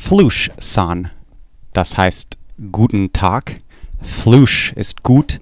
[0.00, 1.10] Flush-San,
[1.72, 2.36] das heißt
[2.72, 3.60] guten Tag.
[4.02, 5.40] Flush ist gut.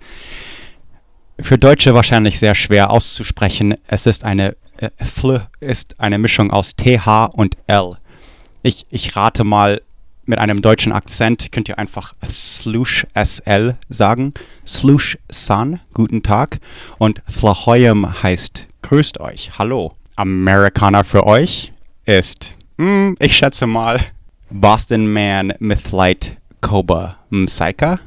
[1.40, 3.76] Für Deutsche wahrscheinlich sehr schwer auszusprechen.
[3.86, 7.92] Es ist eine, äh, Fl ist eine Mischung aus TH und L.
[8.62, 9.80] Ich, ich rate mal,
[10.26, 14.34] mit einem deutschen Akzent könnt ihr einfach Slush SL sagen.
[14.66, 16.58] Slush San, guten Tag.
[16.98, 19.94] Und Flahoyem heißt Grüßt euch, hallo.
[20.16, 21.72] Amerikaner für euch
[22.04, 24.00] ist, hm, ich schätze mal,
[24.50, 28.00] Boston Man Mythlite Koba Msaika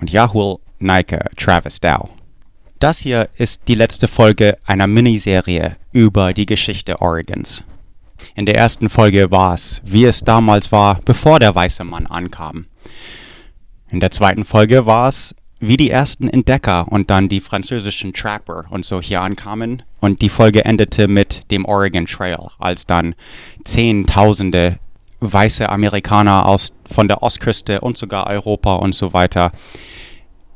[0.00, 2.08] und Yahul Nike Travis Dow.
[2.80, 7.62] Das hier ist die letzte Folge einer Miniserie über die Geschichte Oregons.
[8.34, 12.66] In der ersten Folge war es, wie es damals war, bevor der weiße Mann ankam.
[13.90, 18.64] In der zweiten Folge war es, wie die ersten Entdecker und dann die französischen Trapper
[18.70, 19.84] und so hier ankamen.
[20.00, 23.14] Und die Folge endete mit dem Oregon Trail, als dann
[23.64, 24.78] Zehntausende
[25.32, 29.52] weiße Amerikaner aus, von der Ostküste und sogar Europa und so weiter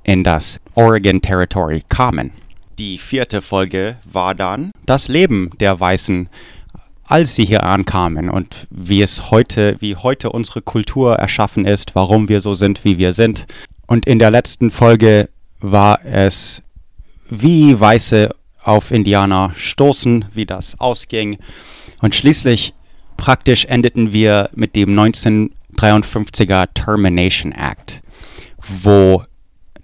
[0.02, 2.32] in das Oregon Territory kamen.
[2.78, 6.28] Die vierte Folge war dann das Leben der Weißen
[7.08, 12.28] als sie hier ankamen und wie es heute, wie heute unsere Kultur erschaffen ist, warum
[12.28, 13.46] wir so sind, wie wir sind.
[13.86, 15.30] Und in der letzten Folge
[15.60, 16.62] war es,
[17.30, 18.28] wie Weiße
[18.62, 21.38] auf Indianer stoßen, wie das ausging.
[22.02, 22.74] Und schließlich
[23.18, 28.00] praktisch endeten wir mit dem 1953er Termination Act,
[28.82, 29.22] wo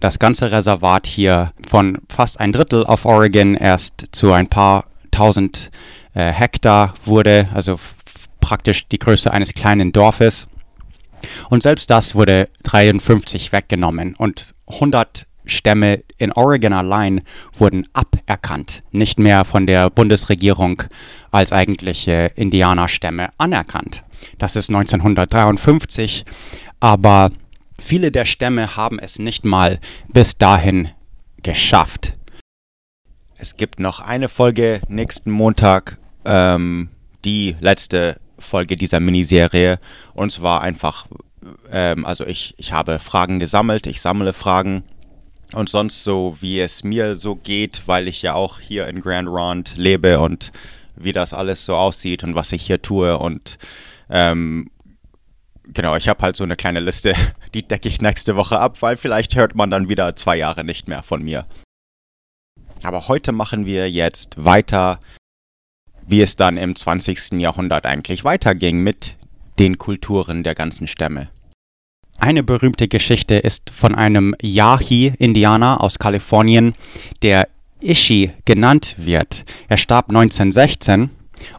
[0.00, 5.70] das ganze Reservat hier von fast ein Drittel auf Oregon erst zu ein paar tausend
[6.14, 7.78] äh, Hektar wurde, also
[8.40, 10.48] praktisch die Größe eines kleinen Dorfes.
[11.48, 17.22] Und selbst das wurde 53 weggenommen und 100 Stämme in Oregon allein
[17.56, 20.82] wurden aberkannt, nicht mehr von der Bundesregierung
[21.30, 24.04] als eigentliche Indianerstämme anerkannt.
[24.38, 26.24] Das ist 1953,
[26.80, 27.30] aber
[27.78, 29.80] viele der Stämme haben es nicht mal
[30.12, 30.88] bis dahin
[31.42, 32.14] geschafft.
[33.36, 36.88] Es gibt noch eine Folge nächsten Montag ähm,
[37.24, 39.78] die letzte Folge dieser Miniserie.
[40.14, 41.06] Und zwar einfach,
[41.70, 44.84] ähm, also ich, ich habe Fragen gesammelt, ich sammle Fragen.
[45.52, 49.28] Und sonst so, wie es mir so geht, weil ich ja auch hier in Grand
[49.28, 50.50] Ronde lebe und
[50.96, 53.18] wie das alles so aussieht und was ich hier tue.
[53.18, 53.58] Und
[54.08, 54.70] ähm,
[55.64, 57.14] genau, ich habe halt so eine kleine Liste,
[57.54, 60.88] die decke ich nächste Woche ab, weil vielleicht hört man dann wieder zwei Jahre nicht
[60.88, 61.46] mehr von mir.
[62.82, 64.98] Aber heute machen wir jetzt weiter
[66.06, 67.32] wie es dann im 20.
[67.40, 69.16] Jahrhundert eigentlich weiterging mit
[69.58, 71.28] den Kulturen der ganzen Stämme.
[72.24, 76.72] Eine berühmte Geschichte ist von einem Yahi-Indianer aus Kalifornien,
[77.20, 77.48] der
[77.82, 79.44] Ishi genannt wird.
[79.68, 81.10] Er starb 1916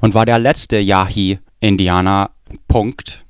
[0.01, 2.31] und war der letzte Yahi-Indianer.
[2.67, 3.25] Punkt.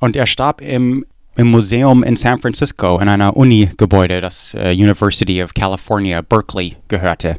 [0.00, 1.06] Und er starb im,
[1.36, 7.36] im Museum in San Francisco in einer Uni-Gebäude, das äh, University of California, Berkeley gehörte.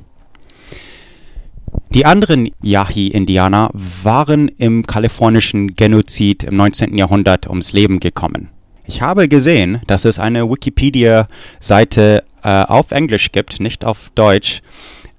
[1.93, 6.97] Die anderen Yahi-Indianer waren im kalifornischen Genozid im 19.
[6.97, 8.49] Jahrhundert ums Leben gekommen.
[8.85, 14.61] Ich habe gesehen, dass es eine Wikipedia-Seite äh, auf Englisch gibt, nicht auf Deutsch,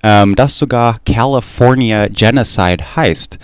[0.03, 3.39] ähm, das sogar California Genocide heißt.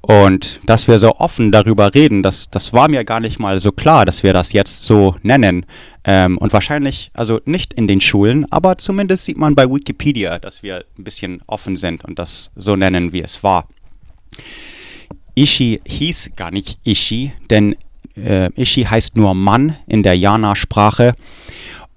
[0.00, 3.70] Und dass wir so offen darüber reden, das, das war mir gar nicht mal so
[3.70, 5.64] klar, dass wir das jetzt so nennen.
[6.04, 10.64] Ähm, und wahrscheinlich, also nicht in den Schulen, aber zumindest sieht man bei Wikipedia, dass
[10.64, 13.68] wir ein bisschen offen sind und das so nennen, wie es war.
[15.36, 17.76] Ishi hieß gar nicht Ishi, denn
[18.16, 21.14] äh, Ishi heißt nur Mann in der Jana-Sprache.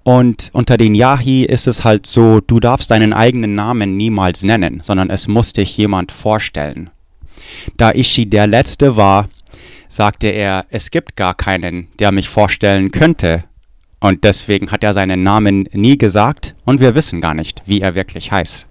[0.02, 4.80] Und unter den Yahi ist es halt so, du darfst deinen eigenen Namen niemals nennen,
[4.82, 6.90] sondern es muss dich jemand vorstellen.
[7.76, 9.28] Da Ishi der Letzte war,
[9.88, 13.44] sagte er, es gibt gar keinen, der mich vorstellen könnte,
[14.00, 17.94] und deswegen hat er seinen Namen nie gesagt und wir wissen gar nicht, wie er
[17.94, 18.66] wirklich heißt.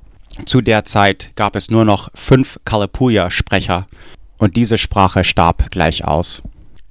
[0.45, 3.87] Zu der Zeit gab es nur noch fünf Kalapuya-Sprecher
[4.37, 6.43] und diese Sprache starb gleich aus.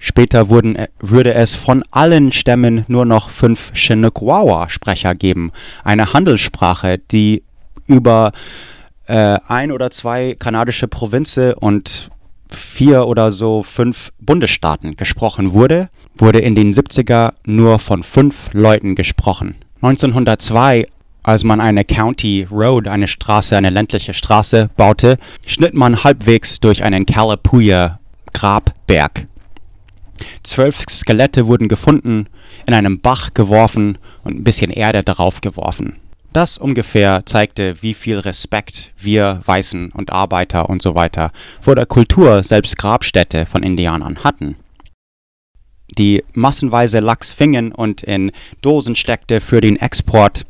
[0.07, 5.51] Später wurden, äh, würde es von allen Stämmen nur noch fünf Chinukwawa-Sprecher geben,
[5.83, 7.43] eine Handelssprache, die
[7.87, 8.33] über
[9.07, 12.11] äh, ein oder zwei kanadische Provinzen und
[12.51, 18.97] vier oder so fünf Bundesstaaten gesprochen wurde, wurde in den 70er nur von fünf Leuten
[18.97, 19.55] gesprochen.
[19.77, 20.87] 1902
[21.23, 25.17] als man eine County Road, eine Straße, eine ländliche Straße baute,
[25.47, 28.01] schnitt man halbwegs durch einen Calapooya
[28.35, 29.27] Grabberg.
[30.43, 32.29] Zwölf Skelette wurden gefunden,
[32.67, 35.97] in einem Bach geworfen und ein bisschen Erde darauf geworfen.
[36.33, 41.31] Das ungefähr zeigte, wie viel Respekt wir Weißen und Arbeiter und so weiter
[41.61, 44.57] vor der Kultur selbst Grabstätte von Indianern hatten.
[45.97, 48.33] Die massenweise Lachs fingen und in
[48.63, 50.45] Dosen steckte für den Export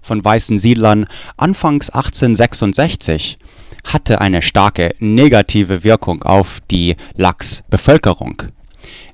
[0.00, 1.06] von weißen Siedlern
[1.36, 3.38] anfangs 1866
[3.84, 8.42] hatte eine starke negative Wirkung auf die Lachsbevölkerung.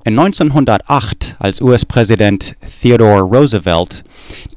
[0.03, 4.03] In 1908, als US-Präsident Theodore Roosevelt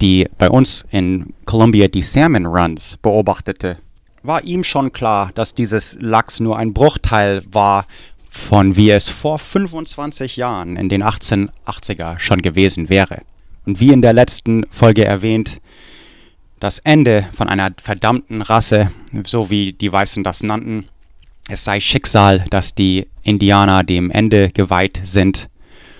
[0.01, 3.79] die bei uns in Columbia die Salmon Runs beobachtete,
[4.23, 7.87] war ihm schon klar, dass dieses Lachs nur ein Bruchteil war
[8.31, 13.23] von wie es vor 25 Jahren in den 1880er schon gewesen wäre.
[13.67, 15.61] Und wie in der letzten Folge erwähnt,
[16.59, 18.91] das Ende von einer verdammten Rasse,
[19.27, 20.89] so wie die Weißen das nannten.
[21.49, 25.49] Es sei Schicksal, dass die Indianer dem Ende geweiht sind.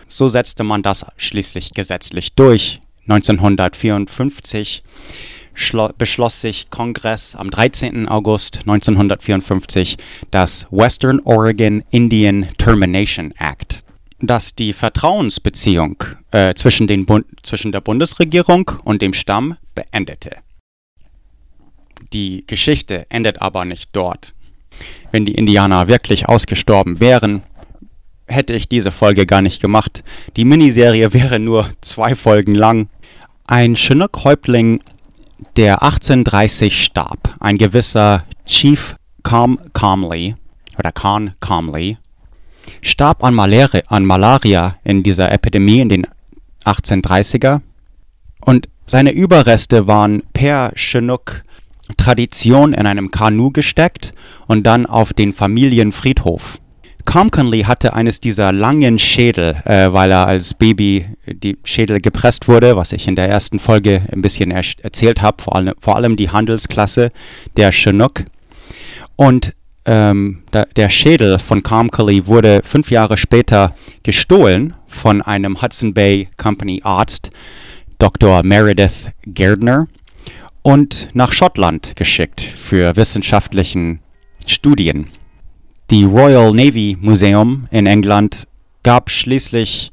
[0.07, 2.81] So setzte man das schließlich gesetzlich durch.
[3.09, 4.83] 1954
[5.99, 8.09] beschloss sich Kongress am 13.
[8.09, 9.97] August 1954
[10.31, 13.83] das Western Oregon Indian Termination Act,
[14.21, 17.07] das die Vertrauensbeziehung äh, zwischen, den
[17.43, 20.37] zwischen der Bundesregierung und dem Stamm beendete.
[22.13, 24.35] Die Geschichte endet aber nicht dort.
[25.13, 27.43] Wenn die Indianer wirklich ausgestorben wären,
[28.27, 30.03] hätte ich diese Folge gar nicht gemacht.
[30.37, 32.89] Die Miniserie wäre nur zwei Folgen lang.
[33.47, 34.81] Ein Chinook-Häuptling,
[35.57, 40.35] der 1830 starb, ein gewisser Chief Calm Calmly
[40.79, 41.99] oder Khan Calmly,
[42.81, 46.07] starb an Malaria, an Malaria in dieser Epidemie in den
[46.65, 47.61] 1830er
[48.41, 51.43] und seine Überreste waren per Chinook
[51.97, 54.15] Tradition in einem Kanu gesteckt
[54.47, 56.59] und dann auf den Familienfriedhof.
[57.05, 62.77] Comconley hatte eines dieser langen Schädel, äh, weil er als Baby die Schädel gepresst wurde,
[62.77, 66.17] was ich in der ersten Folge ein bisschen er erzählt habe, vor, allem, vor allem
[66.17, 67.11] die Handelsklasse
[67.57, 68.25] der Chinook.
[69.17, 69.53] Und
[69.85, 73.75] ähm, da, der Schädel von Comconley wurde fünf Jahre später
[74.05, 77.31] gestohlen von einem Hudson Bay Company Arzt,
[77.99, 78.43] Dr.
[78.45, 79.89] Meredith Gardner
[80.63, 84.01] und nach Schottland geschickt für wissenschaftlichen
[84.47, 85.11] Studien.
[85.91, 88.47] Die Royal Navy Museum in England
[88.83, 89.93] gab schließlich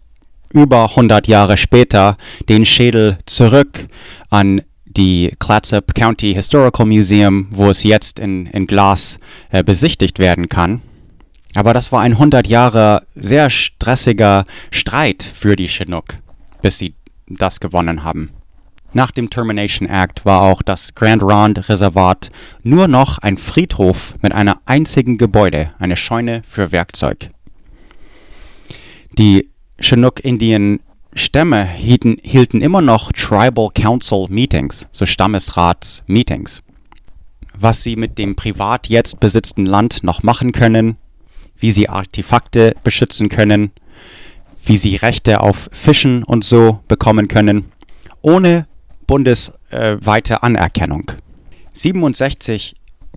[0.54, 2.18] über 100 Jahre später
[2.48, 3.88] den Schädel zurück
[4.30, 9.19] an die Clatsop County Historical Museum, wo es jetzt in, in Glas
[9.51, 10.81] äh, besichtigt werden kann.
[11.56, 16.18] Aber das war ein 100 Jahre sehr stressiger Streit für die Chinook,
[16.62, 16.95] bis sie
[17.27, 18.31] das gewonnen haben.
[18.94, 22.31] Nach dem Termination Act war auch das Grand Ronde Reservat
[22.63, 27.30] nur noch ein Friedhof mit einem einzigen Gebäude, eine Scheune für Werkzeug.
[29.18, 29.50] Die
[29.80, 30.80] Chinook Indian
[31.13, 36.63] Stämme hielten, hielten immer noch Tribal Council Meetings, so Stammesrats-Meetings.
[37.56, 40.97] Was sie mit dem privat jetzt besitzten Land noch machen können,
[41.57, 43.71] wie sie Artefakte beschützen können,
[44.63, 47.72] wie sie Rechte auf Fischen und so bekommen können,
[48.22, 48.67] ohne
[49.10, 51.12] bundesweite Anerkennung.
[51.74, 52.75] 67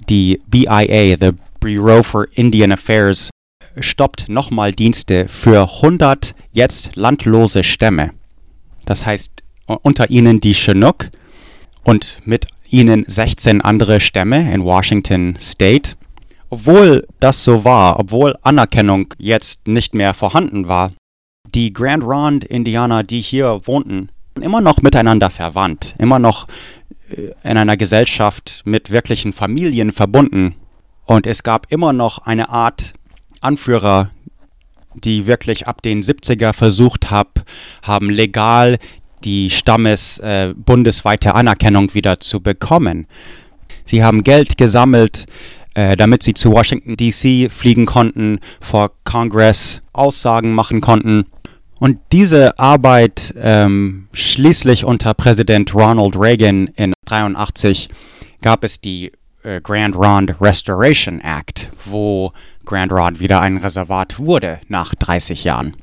[0.08, 3.28] die BIA, the Bureau for Indian Affairs,
[3.78, 8.12] stoppt nochmal Dienste für 100 jetzt landlose Stämme.
[8.86, 11.10] Das heißt unter ihnen die Chinook
[11.84, 15.92] und mit ihnen 16 andere Stämme in Washington State.
[16.48, 20.90] Obwohl das so war, obwohl Anerkennung jetzt nicht mehr vorhanden war,
[21.54, 24.08] die Grand Ronde Indianer, die hier wohnten,
[24.40, 26.46] immer noch miteinander verwandt, immer noch
[27.10, 30.54] äh, in einer Gesellschaft mit wirklichen Familien verbunden.
[31.04, 32.94] Und es gab immer noch eine Art
[33.40, 34.10] Anführer,
[34.94, 37.44] die wirklich ab den 70er versucht hab,
[37.82, 38.78] haben, legal
[39.24, 43.06] die Stammes äh, bundesweite Anerkennung wieder zu bekommen.
[43.84, 45.26] Sie haben Geld gesammelt,
[45.74, 51.26] äh, damit sie zu Washington DC fliegen konnten, vor Kongress Aussagen machen konnten
[51.82, 57.88] und diese Arbeit ähm, schließlich unter Präsident Ronald Reagan in 83
[58.40, 59.10] gab es die
[59.42, 62.30] äh, Grand Ronde Restoration Act, wo
[62.64, 65.76] Grand Ronde wieder ein Reservat wurde nach 30 Jahren.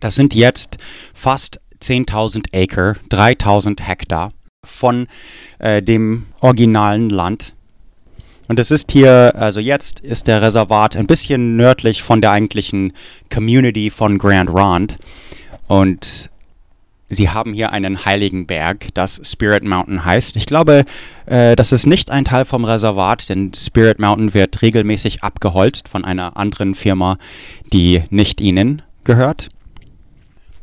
[0.00, 0.78] Das sind jetzt
[1.14, 4.32] fast 10.000 Acre, 3.000 Hektar
[4.64, 5.06] von
[5.60, 7.54] äh, dem originalen Land.
[8.48, 12.92] Und es ist hier, also jetzt ist der Reservat ein bisschen nördlich von der eigentlichen
[13.32, 14.94] Community von Grand Ronde.
[15.66, 16.30] Und
[17.08, 20.36] sie haben hier einen heiligen Berg, das Spirit Mountain heißt.
[20.36, 20.84] Ich glaube,
[21.26, 26.04] äh, das ist nicht ein Teil vom Reservat, denn Spirit Mountain wird regelmäßig abgeholzt von
[26.04, 27.18] einer anderen Firma,
[27.72, 29.48] die nicht ihnen gehört.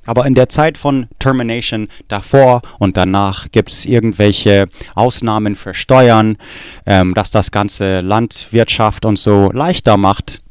[0.05, 6.38] Aber in der Zeit von Termination davor und danach gibt es irgendwelche Ausnahmen für Steuern,
[6.86, 10.41] ähm, dass das ganze Landwirtschaft und so leichter macht.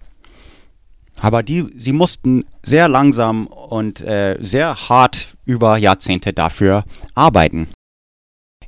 [1.21, 7.69] Aber die, sie mussten sehr langsam und äh, sehr hart über Jahrzehnte dafür arbeiten.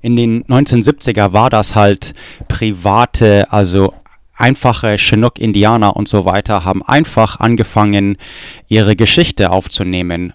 [0.03, 2.13] In den 1970er war das halt
[2.47, 3.95] private, also
[4.37, 8.19] einfache Chinook-Indianer und so weiter haben einfach angefangen,
[8.69, 10.35] ihre Geschichte aufzunehmen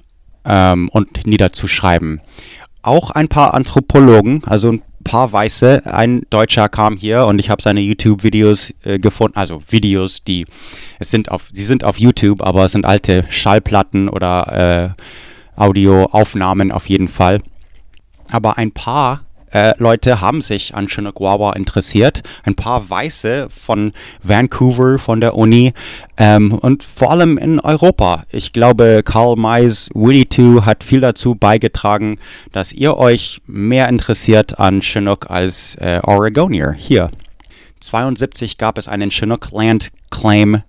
[0.50, 2.22] ähm, und niederzuschreiben.
[2.82, 7.62] Auch ein paar Anthropologen, also ein paar Weiße, ein Deutscher kam hier und ich habe
[7.62, 10.46] seine YouTube-Videos äh, gefunden, also Videos, die
[10.98, 14.96] es sind auf, sie sind auf YouTube, aber es sind alte Schallplatten oder
[15.58, 17.39] äh, Audioaufnahmen auf jeden Fall.
[18.32, 22.22] Aber ein paar äh, Leute haben sich an Chinagwawa interessiert.
[22.44, 25.74] Ein paar Weiße von Vancouver, von der Uni
[26.18, 28.24] ähm, und vor allem in Europa.
[28.32, 32.20] Ich glaube, Karl Mays Winnetou hat viel dazu beigetragen,
[32.51, 37.10] dass ihr euch mehr interessiert an Chinook als äh, Oregonier hier.
[37.82, 40.63] 1972 gab es einen Chinook Land Claim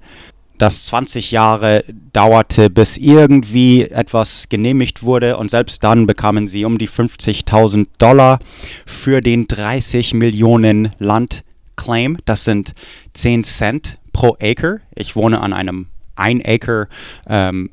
[0.60, 6.76] das 20 Jahre dauerte, bis irgendwie etwas genehmigt wurde und selbst dann bekamen sie um
[6.76, 8.40] die 50.000 Dollar
[8.84, 12.18] für den 30 Millionen Landclaim.
[12.26, 12.74] Das sind
[13.14, 14.80] 10 Cent pro Acre.
[14.94, 15.86] Ich wohne an einem
[16.16, 16.88] 1 Acre
[17.26, 17.70] ähm,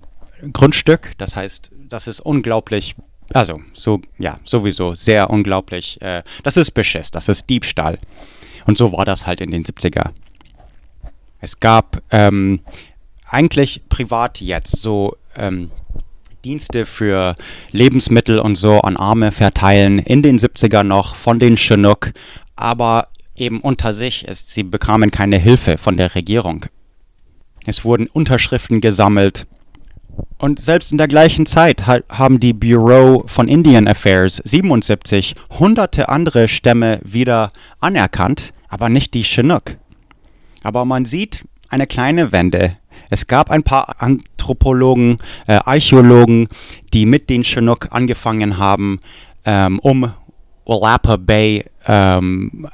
[0.53, 1.11] Grundstück.
[1.17, 2.95] Das heißt, das ist unglaublich
[3.33, 6.01] also so, ja, sowieso sehr unglaublich.
[6.01, 7.99] Äh, das ist Beschiss, das ist Diebstahl.
[8.65, 10.11] Und so war das halt in den 70er.
[11.39, 12.61] Es gab ähm,
[13.29, 15.71] eigentlich privat jetzt so ähm,
[16.43, 17.35] Dienste für
[17.71, 22.13] Lebensmittel und so an Arme verteilen in den 70er noch von den Chinook,
[22.55, 24.25] aber eben unter sich.
[24.27, 26.65] ist, sie bekamen keine Hilfe von der Regierung.
[27.65, 29.45] Es wurden Unterschriften gesammelt.
[30.39, 36.47] Und selbst in der gleichen Zeit haben die Bureau von Indian Affairs 77 hunderte andere
[36.47, 39.75] Stämme wieder anerkannt, aber nicht die Chinook.
[40.63, 42.77] Aber man sieht eine kleine Wende.
[43.09, 46.47] Es gab ein paar Anthropologen, äh, Archäologen,
[46.93, 48.99] die mit den Chinook angefangen haben,
[49.45, 50.11] ähm, um
[50.65, 52.67] Olapa Bay ähm,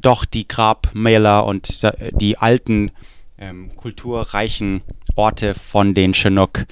[0.00, 1.82] doch die Grabmäler und
[2.20, 2.90] die alten
[3.38, 4.82] ähm, kulturreichen
[5.14, 6.66] Orte von den Chinook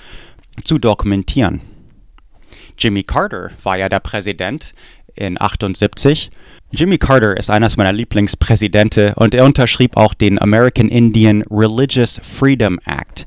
[0.64, 1.62] zu dokumentieren.
[2.78, 4.74] Jimmy Carter war ja der Präsident
[5.14, 6.30] in 78
[6.76, 12.80] Jimmy Carter ist eines meiner Lieblingspräsidente und er unterschrieb auch den American Indian Religious Freedom
[12.84, 13.26] Act,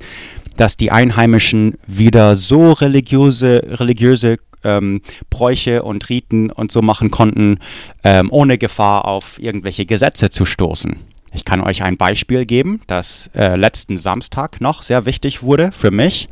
[0.58, 7.60] dass die Einheimischen wieder so religiöse, religiöse ähm, Bräuche und Riten und so machen konnten,
[8.04, 10.98] ähm, ohne Gefahr auf irgendwelche Gesetze zu stoßen.
[11.32, 15.92] Ich kann euch ein Beispiel geben, das äh, letzten Samstag noch sehr wichtig wurde für
[15.92, 16.28] mich.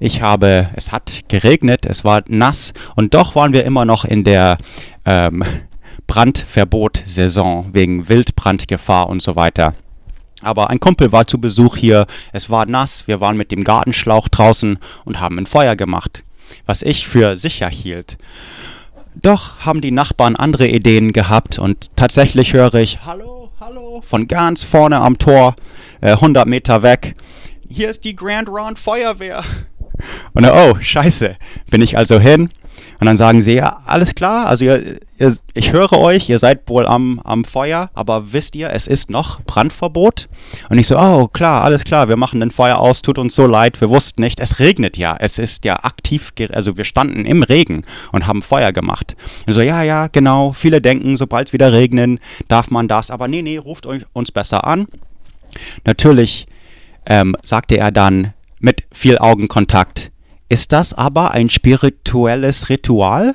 [0.00, 4.22] Ich habe, es hat geregnet, es war nass und doch waren wir immer noch in
[4.22, 4.58] der
[5.06, 5.42] ähm,
[6.06, 9.74] Brandverbot-Saison wegen Wildbrandgefahr und so weiter.
[10.42, 14.28] Aber ein Kumpel war zu Besuch hier, es war nass, wir waren mit dem Gartenschlauch
[14.28, 16.24] draußen und haben ein Feuer gemacht,
[16.66, 18.18] was ich für sicher hielt.
[19.14, 24.62] Doch haben die Nachbarn andere Ideen gehabt und tatsächlich höre ich Hallo, hallo von ganz
[24.62, 25.56] vorne am Tor,
[26.02, 27.14] äh, 100 Meter weg.
[27.68, 29.42] Hier ist die Grand Round Feuerwehr.
[30.34, 31.36] Und oh, scheiße,
[31.70, 32.50] bin ich also hin
[32.98, 36.68] und dann sagen sie, ja, alles klar, also ihr, ihr, ich höre euch, ihr seid
[36.68, 40.28] wohl am, am Feuer, aber wisst ihr, es ist noch Brandverbot?
[40.70, 43.46] Und ich so, oh klar, alles klar, wir machen den Feuer aus, tut uns so
[43.46, 47.42] leid, wir wussten nicht, es regnet ja, es ist ja aktiv, also wir standen im
[47.42, 49.16] Regen und haben Feuer gemacht.
[49.46, 53.42] Und so, ja, ja, genau, viele denken, sobald wieder regnen, darf man das, aber nee,
[53.42, 54.86] nee, ruft euch, uns besser an.
[55.84, 56.46] Natürlich
[57.06, 60.10] ähm, sagte er dann mit viel Augenkontakt,
[60.48, 63.34] ist das aber ein spirituelles Ritual?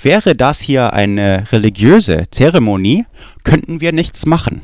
[0.00, 3.06] Wäre das hier eine religiöse Zeremonie,
[3.44, 4.62] könnten wir nichts machen.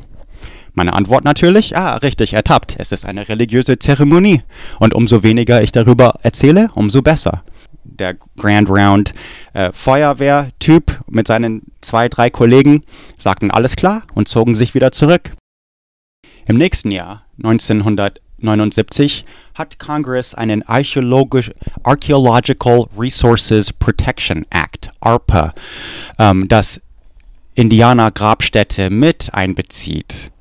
[0.73, 4.43] Meine Antwort natürlich, ah, richtig ertappt, es ist eine religiöse Zeremonie.
[4.79, 7.43] Und umso weniger ich darüber erzähle, umso besser.
[7.83, 9.13] Der Grand Round
[9.53, 12.83] äh, Feuerwehrtyp mit seinen zwei, drei Kollegen
[13.17, 15.31] sagten alles klar und zogen sich wieder zurück.
[16.45, 19.25] Im nächsten Jahr, 1900 1979
[19.57, 25.53] hat Congress einen Archaeological Resources Protection Act, ARPA,
[26.19, 26.81] ähm, das
[27.55, 30.31] Indianergrabstätte mit einbezieht.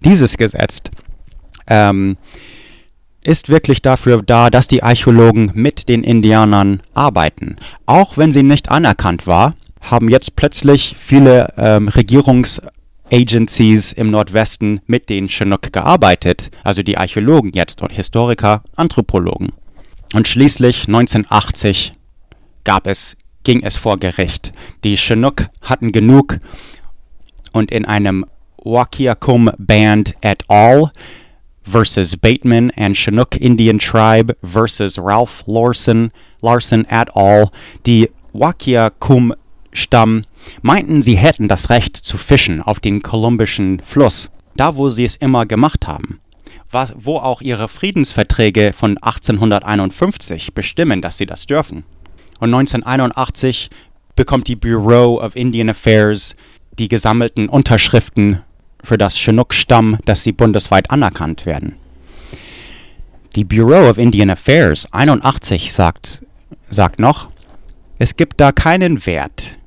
[0.00, 0.82] Dieses Gesetz
[1.68, 2.16] ähm,
[3.22, 7.56] ist wirklich dafür da, dass die Archäologen mit den Indianern arbeiten.
[7.86, 11.88] Auch wenn sie nicht anerkannt war, haben jetzt plötzlich viele ähm,
[13.10, 19.52] Regierungsagencies im Nordwesten mit den Chinook gearbeitet, also die Archäologen jetzt und Historiker, Anthropologen.
[20.14, 21.94] Und schließlich 1980
[22.64, 24.52] gab es, ging es vor Gericht.
[24.84, 26.38] Die Chinook hatten genug
[27.52, 28.26] und in einem
[28.62, 30.90] Wakiakum Band et al
[31.62, 36.10] versus Bateman and Chinook Indian Tribe versus Ralph Larson,
[36.42, 37.50] Larson et al.
[37.86, 39.34] Die Wakiakum
[39.72, 40.24] Stamm
[40.62, 45.16] meinten, sie hätten das Recht zu fischen auf den kolumbischen Fluss, da wo sie es
[45.16, 46.20] immer gemacht haben.
[46.70, 51.84] Was, wo auch ihre Friedensverträge von 1851 bestimmen, dass sie das dürfen.
[52.40, 53.70] Und 1981
[54.16, 56.36] bekommt die Bureau of Indian Affairs
[56.78, 58.40] die gesammelten Unterschriften
[58.82, 61.76] für das Chinook-Stamm, dass sie bundesweit anerkannt werden.
[63.34, 66.24] Die Bureau of Indian Affairs 81 sagt,
[66.70, 67.28] sagt noch,
[67.98, 69.58] es gibt da keinen Wert,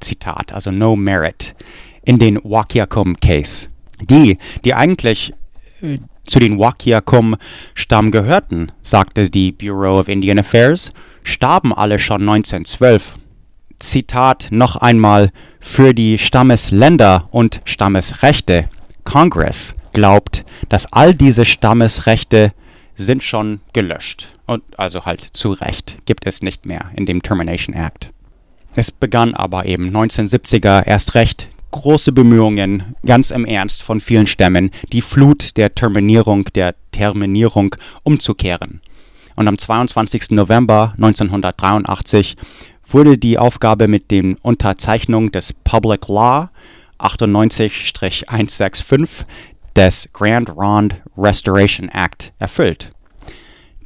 [0.00, 1.54] Zitat, also no merit,
[2.02, 3.68] in den Wakiakum Case.
[4.00, 5.32] Die, die eigentlich
[5.82, 10.90] äh, zu den Wakiakum-Stamm gehörten, sagte die Bureau of Indian Affairs,
[11.22, 13.18] starben alle schon 1912.
[13.78, 18.68] Zitat noch einmal für die Stammesländer und Stammesrechte.
[19.04, 22.52] Congress glaubt, dass all diese Stammesrechte
[22.96, 24.28] sind schon gelöscht.
[24.50, 28.10] Und also halt zu Recht gibt es nicht mehr in dem Termination Act.
[28.74, 34.72] Es begann aber eben 1970er erst recht große Bemühungen, ganz im Ernst von vielen Stämmen,
[34.92, 38.80] die Flut der Terminierung, der Terminierung umzukehren.
[39.36, 40.32] Und am 22.
[40.32, 42.34] November 1983
[42.88, 46.50] wurde die Aufgabe mit der Unterzeichnung des Public Law
[46.98, 49.26] 98-165
[49.76, 52.90] des Grand Ronde Restoration Act erfüllt.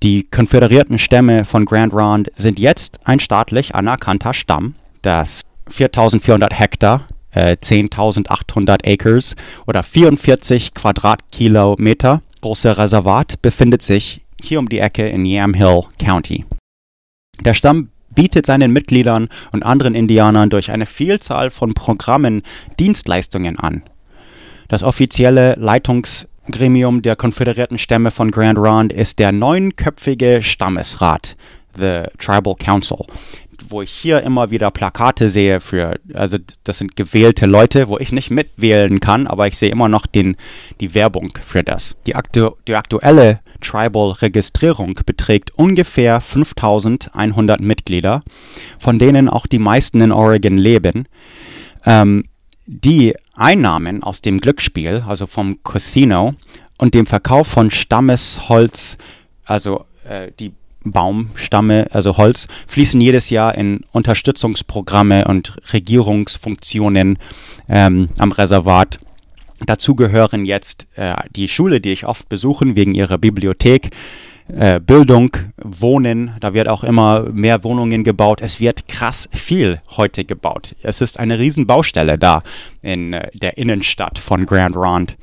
[0.03, 7.07] Die konföderierten Stämme von Grand Ronde sind jetzt ein staatlich anerkannter Stamm, das 4400 Hektar,
[7.31, 9.35] äh, 10.800 Acres
[9.67, 16.45] oder 44 Quadratkilometer große Reservat befindet sich hier um die Ecke in Yamhill County.
[17.41, 22.43] Der Stamm bietet seinen Mitgliedern und anderen Indianern durch eine Vielzahl von Programmen
[22.79, 23.83] Dienstleistungen an.
[24.69, 25.55] Das offizielle
[26.45, 31.37] Leitungsgremium der konföderierten Stämme von Grand Ronde ist der neunköpfige Stammesrat,
[31.77, 32.99] the Tribal Council,
[33.69, 38.13] wo ich hier immer wieder Plakate sehe für, also das sind gewählte Leute, wo ich
[38.13, 40.37] nicht mitwählen kann, aber ich sehe immer noch den,
[40.81, 41.97] die Werbung für das.
[42.07, 48.23] Die, aktu die aktuelle Tribal-Registrierung beträgt ungefähr 5100 Mitglieder,
[48.79, 51.09] von denen auch die meisten in Oregon leben.
[51.87, 52.25] Ähm,
[52.67, 56.35] die Einnahmen aus dem Glücksspiel, also vom Casino
[56.79, 58.99] und dem Verkauf von Stammesholz,
[59.45, 60.53] also äh, die
[60.85, 67.19] Baumstamme, also Holz, fließen jedes Jahr in Unterstützungsprogramme und Regierungsfunktionen
[67.69, 69.01] ähm, am Reservat.
[69.65, 73.91] Dazu gehören jetzt äh, die Schule, die ich oft besuche, wegen ihrer Bibliothek,
[74.49, 76.33] äh, Bildung, Wohnen.
[76.41, 78.41] Da wird auch immer mehr Wohnungen gebaut.
[78.41, 80.75] Es wird krass viel heute gebaut.
[80.83, 82.43] Es ist eine Riesenbaustelle da
[82.83, 85.15] in äh, der Innenstadt von Grand Ronde.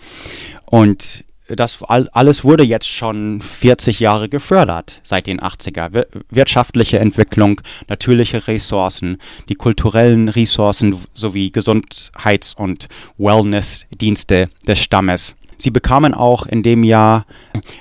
[0.66, 1.24] Und
[1.56, 6.06] das alles wurde jetzt schon 40 Jahre gefördert seit den 80er.
[6.30, 9.18] wirtschaftliche Entwicklung, natürliche Ressourcen,
[9.50, 15.36] die kulturellen Ressourcen sowie Gesundheits- und Wellnessdienste des Stammes.
[15.62, 17.26] Sie bekamen auch in dem Jahr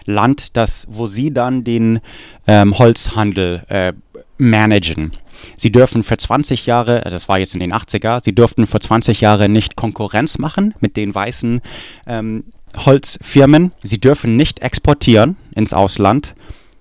[0.04, 2.00] Land, das, wo sie dann den
[2.46, 3.92] ähm, Holzhandel äh,
[4.38, 5.12] managen.
[5.56, 9.20] Sie dürfen für 20 Jahre, das war jetzt in den 80er, sie durften für 20
[9.20, 11.60] Jahre nicht Konkurrenz machen mit den weißen
[12.06, 12.44] ähm,
[12.76, 16.34] Holzfirmen, sie dürfen nicht exportieren ins Ausland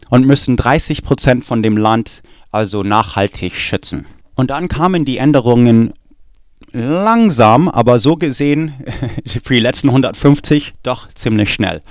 [0.10, 4.06] und müssen 30 Prozent von dem Land also nachhaltig schützen.
[4.36, 5.94] Und dann kamen die Änderungen
[6.72, 8.74] langsam, aber so gesehen
[9.44, 11.82] für die letzten 150 doch ziemlich schnell.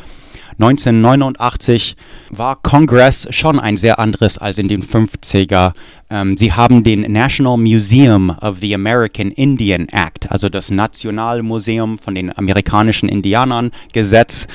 [0.60, 1.96] 1989
[2.30, 5.72] war Kongress schon ein sehr anderes als in den 50er.
[6.10, 12.16] Ähm, sie haben den National Museum of the American Indian Act, also das Nationalmuseum von
[12.16, 14.48] den amerikanischen Indianern, Gesetz,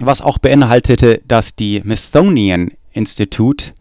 [0.00, 3.74] was auch beinhaltete, dass die Smithsonian Institute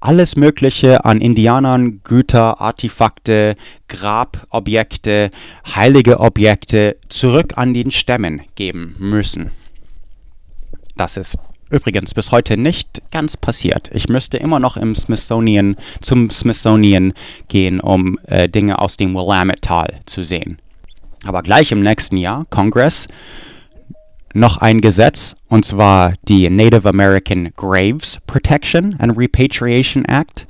[0.00, 3.56] alles Mögliche an Indianern, Güter, Artefakte,
[3.88, 5.30] Grabobjekte,
[5.74, 9.50] heilige Objekte zurück an den Stämmen geben müssen.
[10.96, 11.38] Das ist
[11.70, 13.90] übrigens bis heute nicht ganz passiert.
[13.92, 17.12] Ich müsste immer noch im Smithsonian, zum Smithsonian
[17.48, 20.58] gehen, um äh, Dinge aus dem Willamette-Tal zu sehen.
[21.24, 23.08] Aber gleich im nächsten Jahr, Kongress,
[24.38, 30.46] noch ein Gesetz, und zwar die Native American Graves Protection and Repatriation Act.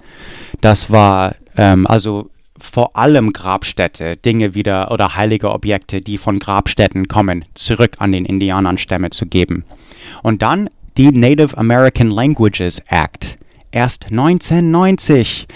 [0.60, 7.08] Das war ähm, also vor allem Grabstätte, Dinge wieder oder heilige Objekte, die von Grabstätten
[7.08, 9.64] kommen, zurück an den Indianerstämme zu geben.
[10.22, 13.38] Und dann die Native American Languages Act,
[13.70, 15.46] erst 1990.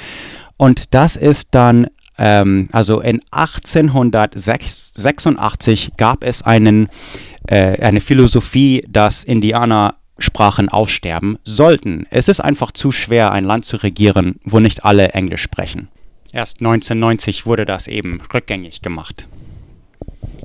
[0.56, 6.88] Und das ist dann, ähm, also in 1886 gab es einen,
[7.46, 12.06] äh, eine Philosophie, dass Indianer Sprachen aussterben sollten.
[12.10, 15.88] Es ist einfach zu schwer, ein Land zu regieren, wo nicht alle Englisch sprechen.
[16.32, 19.28] Erst 1990 wurde das eben rückgängig gemacht.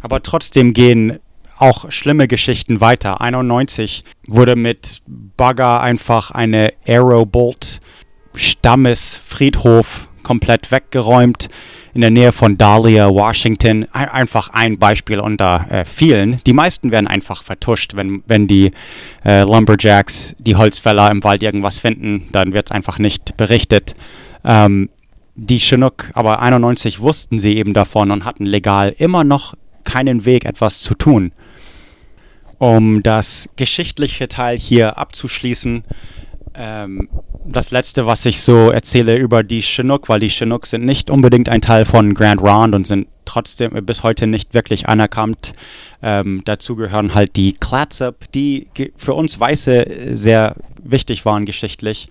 [0.02, 1.20] Aber trotzdem gehen
[1.58, 3.22] auch schlimme Geschichten weiter.
[3.22, 7.80] 91 wurde mit Bagger einfach eine Aerobolt
[8.36, 11.48] Stammesfriedhof komplett weggeräumt
[11.94, 13.86] in der Nähe von Dahlia, Washington.
[13.94, 16.40] Einfach ein Beispiel unter äh, vielen.
[16.46, 18.72] Die meisten werden einfach vertuscht, wenn, wenn die
[19.24, 23.96] äh, Lumberjacks, die Holzfäller im Wald irgendwas finden, dann wird es einfach nicht berichtet.
[24.44, 24.90] Ähm,
[25.36, 29.54] die Chinook, aber 91 wussten sie eben davon und hatten legal immer noch
[29.86, 31.32] keinen Weg, etwas zu tun.
[32.58, 35.84] Um das geschichtliche Teil hier abzuschließen,
[36.58, 37.08] ähm,
[37.46, 41.48] das letzte, was ich so erzähle über die Chinook, weil die Chinook sind nicht unbedingt
[41.50, 45.54] ein Teil von Grand Ronde und sind trotzdem bis heute nicht wirklich anerkannt.
[46.02, 48.68] Ähm, dazu gehören halt die Clatsop, die
[48.98, 52.10] für uns Weiße sehr wichtig waren geschichtlich.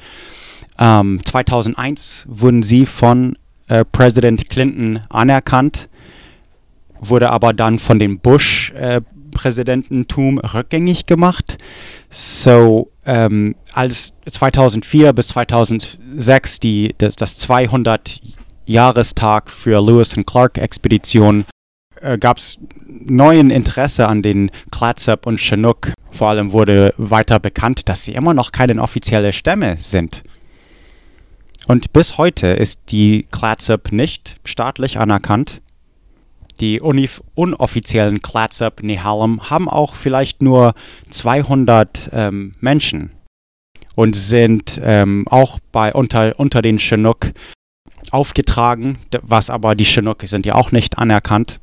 [0.78, 3.36] Ähm, 2001 wurden sie von
[3.68, 5.88] äh, Präsident Clinton anerkannt,
[7.00, 11.58] wurde aber dann von dem Bush-Präsidententum äh, rückgängig gemacht.
[12.10, 18.20] So, ähm, als 2004 bis 2006 die, das, das 200
[18.66, 21.46] Jahrestag für Lewis und Clark Expedition
[22.00, 25.92] äh, gab es neuen Interesse an den Clatsop und Chinook.
[26.10, 30.22] Vor allem wurde weiter bekannt, dass sie immer noch keine offizielle Stämme sind.
[31.66, 35.62] Und bis heute ist die Clatsop nicht staatlich anerkannt.
[36.60, 40.74] Die unoffiziellen Clatsop Nehalem haben auch vielleicht nur
[41.10, 43.10] 200 ähm, Menschen
[43.94, 47.32] und sind ähm, auch bei unter, unter den Chinook
[48.10, 51.60] aufgetragen, was aber die Chinook sind ja auch nicht anerkannt.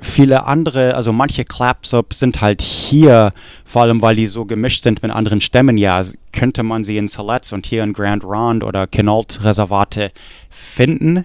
[0.00, 3.32] Viele andere, also manche Clatsop sind halt hier,
[3.64, 7.08] vor allem weil die so gemischt sind mit anderen Stämmen, ja, könnte man sie in
[7.08, 10.10] Siletz und hier in Grand Ronde oder Quinault Reservate
[10.50, 11.24] finden,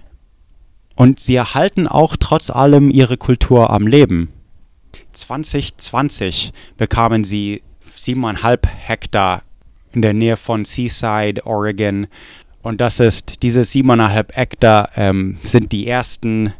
[0.98, 4.32] und sie erhalten auch trotz allem ihre Kultur am Leben.
[5.12, 7.62] 2020 bekamen sie
[7.94, 9.42] siebeneinhalb Hektar
[9.92, 12.08] in der Nähe von Seaside, Oregon.
[12.62, 16.52] Und das ist, diese siebeneinhalb Hektar ähm, sind die ersten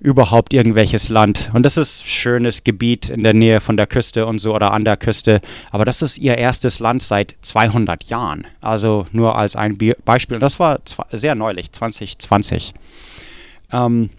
[0.00, 1.52] überhaupt irgendwelches Land.
[1.54, 4.84] Und das ist schönes Gebiet in der Nähe von der Küste und so oder an
[4.84, 5.38] der Küste.
[5.70, 8.44] Aber das ist ihr erstes Land seit 200 Jahren.
[8.60, 10.34] Also nur als ein Beispiel.
[10.34, 10.80] Und das war
[11.12, 12.74] sehr neulich, 2020.
[13.72, 14.10] Ähm,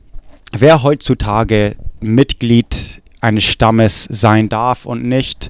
[0.52, 5.50] wer heutzutage Mitglied eines Stammes sein darf und nicht,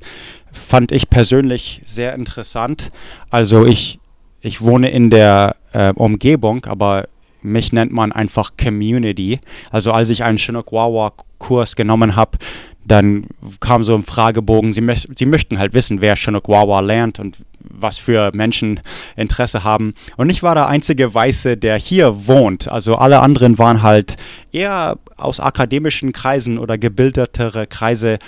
[0.51, 2.91] fand ich persönlich sehr interessant.
[3.29, 3.99] Also ich,
[4.41, 7.07] ich wohne in der äh, Umgebung, aber
[7.41, 9.39] mich nennt man einfach Community.
[9.71, 12.37] Also als ich einen Chinook-Wawa-Kurs genommen habe,
[12.85, 13.27] dann
[13.59, 14.85] kam so ein Fragebogen, sie,
[15.15, 17.37] sie möchten halt wissen, wer Chinook-Wawa lernt und
[17.69, 18.79] was für Menschen
[19.15, 19.93] Interesse haben.
[20.17, 22.67] Und ich war der einzige Weiße, der hier wohnt.
[22.67, 24.15] Also alle anderen waren halt
[24.51, 28.19] eher aus akademischen Kreisen oder gebildetere Kreise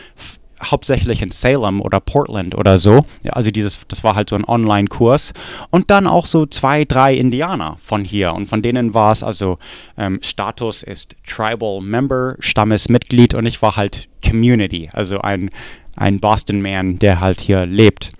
[0.64, 3.06] hauptsächlich in Salem oder Portland oder so.
[3.24, 5.34] Ja, also dieses, das war halt so ein Online-Kurs.
[5.70, 8.34] Und dann auch so zwei, drei Indianer von hier.
[8.34, 9.58] Und von denen war es also
[9.98, 15.52] ähm, Status ist Tribal Member, Stammesmitglied und ich war halt Community, also ein,
[15.96, 18.12] ein Boston Man, der halt hier lebt.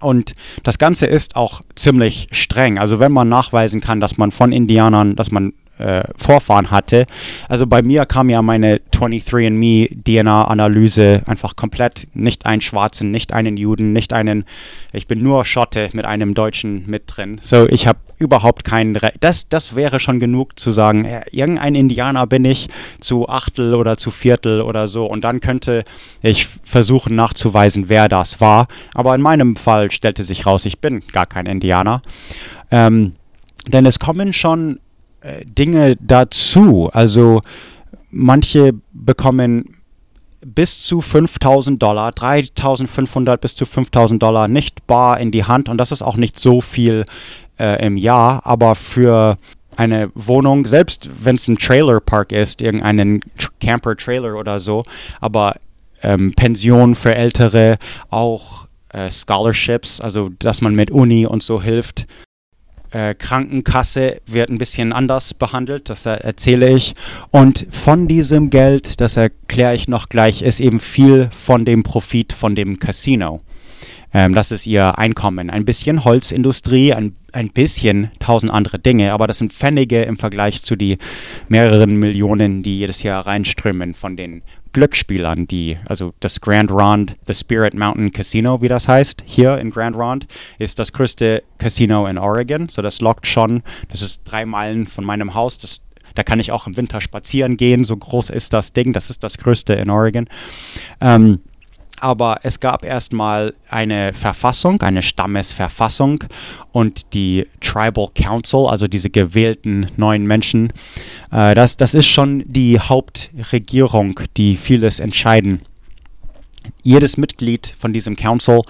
[0.00, 2.78] Und das Ganze ist auch ziemlich streng.
[2.78, 7.06] Also wenn man nachweisen kann, dass man von Indianern, dass man äh, Vorfahren hatte.
[7.48, 13.56] Also bei mir kam ja meine 23andMe DNA-Analyse einfach komplett nicht einen Schwarzen, nicht einen
[13.56, 14.44] Juden, nicht einen,
[14.92, 17.38] ich bin nur Schotte mit einem Deutschen mit drin.
[17.42, 21.74] So, ich habe überhaupt keinen, Re das, das wäre schon genug zu sagen, äh, irgendein
[21.74, 22.68] Indianer bin ich
[23.00, 25.84] zu Achtel oder zu Viertel oder so und dann könnte
[26.22, 28.68] ich versuchen nachzuweisen, wer das war.
[28.94, 32.02] Aber in meinem Fall stellte sich raus, ich bin gar kein Indianer.
[32.70, 33.12] Ähm,
[33.66, 34.80] denn es kommen schon
[35.44, 36.90] Dinge dazu.
[36.92, 37.42] Also
[38.10, 39.76] manche bekommen
[40.44, 45.78] bis zu 5000 Dollar, 3500 bis zu 5000 Dollar nicht bar in die Hand und
[45.78, 47.04] das ist auch nicht so viel
[47.58, 49.36] äh, im Jahr, aber für
[49.76, 53.20] eine Wohnung, selbst wenn es ein Trailerpark ist, irgendeinen
[53.60, 54.84] Camper-Trailer oder so,
[55.20, 55.56] aber
[56.02, 57.78] ähm, Pension für Ältere,
[58.08, 62.06] auch äh, Scholarships, also dass man mit Uni und so hilft.
[62.90, 66.94] Äh, Krankenkasse wird ein bisschen anders behandelt, das erzähle ich.
[67.30, 72.32] Und von diesem Geld, das erkläre ich noch gleich, ist eben viel von dem Profit
[72.32, 73.40] von dem Casino.
[74.12, 75.50] Ähm, das ist ihr Einkommen.
[75.50, 80.62] Ein bisschen Holzindustrie, ein, ein bisschen tausend andere Dinge, aber das sind Pfennige im Vergleich
[80.62, 80.98] zu den
[81.48, 84.42] mehreren Millionen, die jedes Jahr reinströmen von den
[84.72, 89.70] Glücksspielern, die, also das Grand Ronde, the Spirit Mountain Casino, wie das heißt, hier in
[89.70, 90.26] Grand Ronde,
[90.58, 92.68] ist das größte Casino in Oregon.
[92.68, 93.62] So, das lockt schon.
[93.88, 95.58] Das ist drei Meilen von meinem Haus.
[95.58, 95.80] Das,
[96.14, 97.82] da kann ich auch im Winter spazieren gehen.
[97.82, 98.92] So groß ist das Ding.
[98.92, 100.28] Das ist das größte in Oregon.
[101.00, 101.40] Ähm,
[102.00, 106.24] aber es gab erstmal eine Verfassung, eine Stammesverfassung
[106.72, 110.72] und die Tribal Council, also diese gewählten neuen Menschen,
[111.30, 115.62] äh, das, das ist schon die Hauptregierung, die vieles entscheiden.
[116.82, 118.62] Jedes Mitglied von diesem Council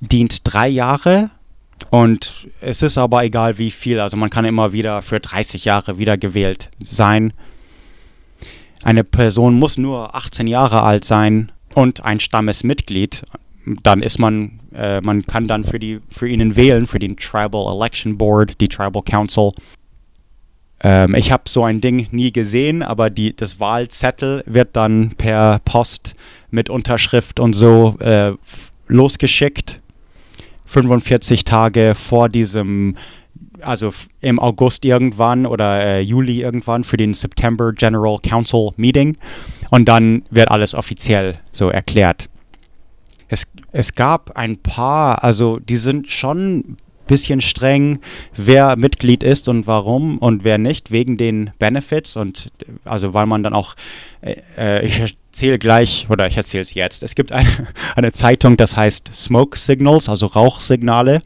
[0.00, 1.30] dient drei Jahre
[1.90, 5.98] und es ist aber egal wie viel, also man kann immer wieder für 30 Jahre
[5.98, 7.32] wieder gewählt sein.
[8.82, 13.24] Eine Person muss nur 18 Jahre alt sein und ein Stammesmitglied,
[13.82, 17.66] dann ist man, äh, man kann dann für, die, für ihn wählen, für den Tribal
[17.74, 19.52] Election Board, die Tribal Council.
[20.80, 25.60] Ähm, ich habe so ein Ding nie gesehen, aber die, das Wahlzettel wird dann per
[25.64, 26.14] Post
[26.50, 28.32] mit Unterschrift und so äh,
[28.86, 29.80] losgeschickt.
[30.66, 32.96] 45 Tage vor diesem
[33.66, 39.16] also im August irgendwann oder äh, Juli irgendwann für den September General Council Meeting
[39.70, 42.28] und dann wird alles offiziell so erklärt.
[43.28, 48.00] Es, es gab ein paar, also die sind schon ein bisschen streng,
[48.36, 52.50] wer Mitglied ist und warum und wer nicht, wegen den Benefits und
[52.84, 53.74] also weil man dann auch,
[54.20, 57.02] äh, äh ich erzähle gleich oder ich erzähle es jetzt.
[57.02, 57.48] Es gibt eine,
[57.96, 61.22] eine Zeitung, das heißt Smoke Signals, also Rauchsignale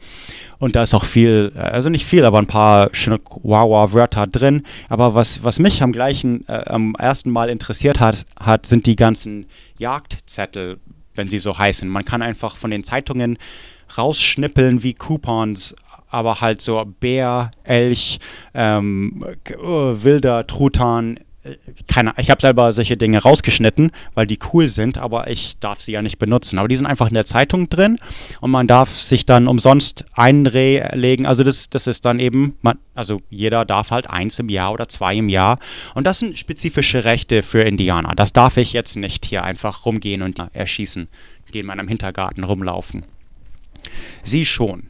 [0.59, 4.63] und da ist auch viel, äh, also nicht viel, aber ein paar schöne Wawa-Wörter drin.
[4.89, 8.95] Aber was, was mich am gleichen, äh, am ersten Mal interessiert hat, hat, sind die
[8.95, 10.79] ganzen Jagdzettel,
[11.15, 11.89] wenn sie so heißen.
[11.89, 13.37] Man kann einfach von den Zeitungen
[13.97, 15.75] rausschnippeln wie Coupons,
[16.09, 18.19] aber halt so Bär, Elch,
[18.53, 21.19] ähm, wilder Truthahn,
[21.87, 25.93] keine, ich habe selber solche Dinge rausgeschnitten, weil die cool sind, aber ich darf sie
[25.93, 26.59] ja nicht benutzen.
[26.59, 27.97] Aber die sind einfach in der Zeitung drin
[28.41, 31.25] und man darf sich dann umsonst einlegen.
[31.25, 34.89] Also das, das ist dann eben, man, also jeder darf halt eins im Jahr oder
[34.89, 35.59] zwei im Jahr.
[35.93, 38.15] Und das sind spezifische Rechte für Indianer.
[38.15, 41.07] Das darf ich jetzt nicht hier einfach rumgehen und erschießen,
[41.53, 43.05] die in meinem Hintergarten rumlaufen.
[44.23, 44.89] Sie schon.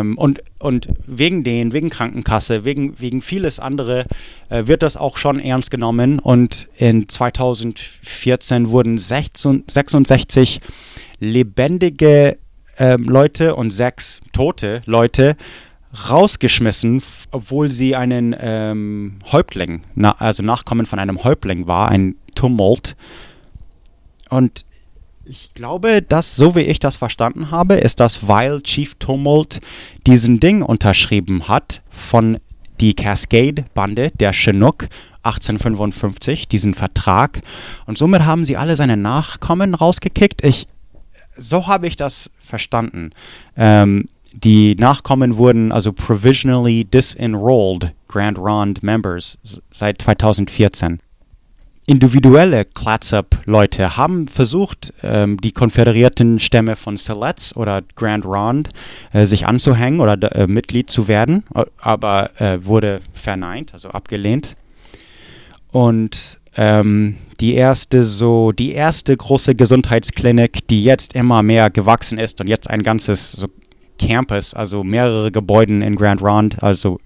[0.00, 4.04] Ähm, und, und wegen den, wegen Krankenkasse, wegen, wegen vieles andere
[4.48, 6.18] äh, wird das auch schon ernst genommen.
[6.18, 10.60] Und in 2014 wurden 16, 66
[11.18, 12.38] lebendige
[12.76, 15.36] äh, Leute und sechs tote Leute
[16.08, 22.96] rausgeschmissen, obwohl sie einen ähm, Häuptling, na, also Nachkommen von einem Häuptling war, ein Tumult.
[24.28, 24.64] Und
[25.30, 29.60] ich glaube, dass, so wie ich das verstanden habe, ist das, weil Chief Tumult
[30.06, 32.38] diesen Ding unterschrieben hat von
[32.80, 34.88] die Cascade-Bande der Chinook
[35.22, 37.42] 1855, diesen Vertrag.
[37.86, 40.42] Und somit haben sie alle seine Nachkommen rausgekickt.
[40.44, 40.66] Ich,
[41.36, 43.10] so habe ich das verstanden.
[43.56, 49.38] Ähm, die Nachkommen wurden also provisionally disenrolled Grand Ronde Members
[49.70, 51.00] seit 2014
[51.90, 58.70] individuelle Clatsop-Leute haben versucht, ähm, die konföderierten Stämme von Siletz oder Grand Ronde
[59.12, 61.42] äh, sich anzuhängen oder äh, Mitglied zu werden,
[61.80, 64.56] aber äh, wurde verneint, also abgelehnt.
[65.72, 72.40] Und ähm, die erste so die erste große Gesundheitsklinik, die jetzt immer mehr gewachsen ist
[72.40, 73.48] und jetzt ein ganzes so
[73.98, 77.00] Campus, also mehrere Gebäude in Grand Ronde, also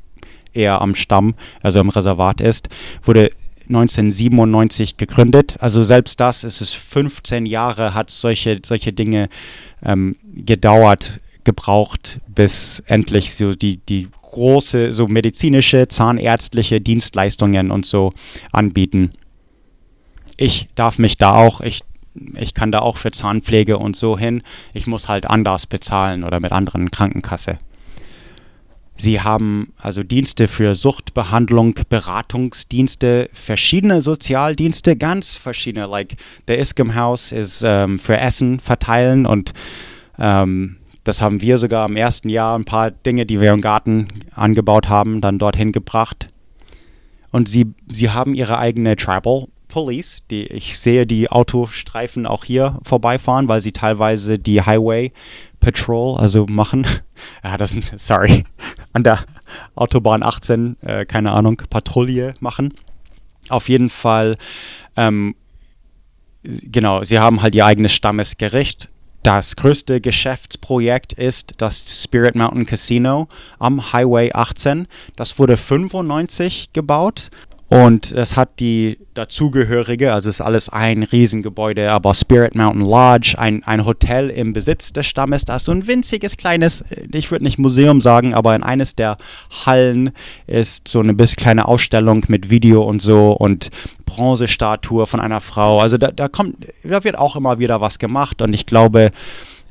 [0.53, 2.69] eher am Stamm, also im Reservat ist,
[3.03, 3.31] wurde
[3.69, 5.57] 1997 gegründet.
[5.61, 9.29] Also selbst das ist es 15 Jahre hat solche, solche Dinge
[9.83, 18.13] ähm, gedauert, gebraucht, bis endlich so die, die große, so medizinische, zahnärztliche Dienstleistungen und so
[18.53, 19.13] anbieten.
[20.37, 21.81] Ich darf mich da auch, ich,
[22.37, 24.43] ich kann da auch für Zahnpflege und so hin.
[24.73, 27.59] Ich muss halt anders bezahlen oder mit anderen Krankenkasse.
[28.97, 35.87] Sie haben also Dienste für Suchtbehandlung, Beratungsdienste, verschiedene Sozialdienste, ganz verschiedene.
[35.87, 39.53] Like der Iscom House ist ähm, für Essen verteilen und
[40.19, 44.09] ähm, das haben wir sogar im ersten Jahr ein paar Dinge, die wir im Garten
[44.35, 46.29] angebaut haben, dann dorthin gebracht.
[47.31, 50.23] Und sie, sie haben ihre eigene Tribal Police.
[50.31, 55.13] Die, ich sehe die Autostreifen auch hier vorbeifahren, weil sie teilweise die Highway
[55.59, 56.87] Patrol, also machen.
[57.45, 58.45] Ja, das sind, sorry,
[58.93, 59.25] an der
[59.77, 62.75] Autobahn 18, äh, keine Ahnung, Patrouille machen.
[63.49, 64.37] Auf jeden Fall,
[64.97, 65.37] ähm,
[66.43, 68.89] genau, sie haben halt ihr eigenes Stammesgericht.
[69.23, 73.29] Das größte Geschäftsprojekt ist das Spirit Mountain Casino
[73.61, 74.89] am Highway 18.
[75.17, 77.31] Das wurde 95 gebaut
[77.69, 83.65] und es hat die dazugehörige, also ist alles ein Riesengebäude, aber Spirit Mountain Lodge, ein,
[83.65, 87.59] ein Hotel im Besitz des Stammes, da ist so ein winziges kleines, ich würde nicht
[87.59, 89.17] Museum sagen, aber in eines der
[89.65, 90.13] Hallen
[90.47, 93.71] ist so eine bisschen kleine Ausstellung mit Video und so und
[94.05, 95.79] Bronzestatue von einer Frau.
[95.79, 99.11] Also da, da kommt, da wird auch immer wieder was gemacht und ich glaube,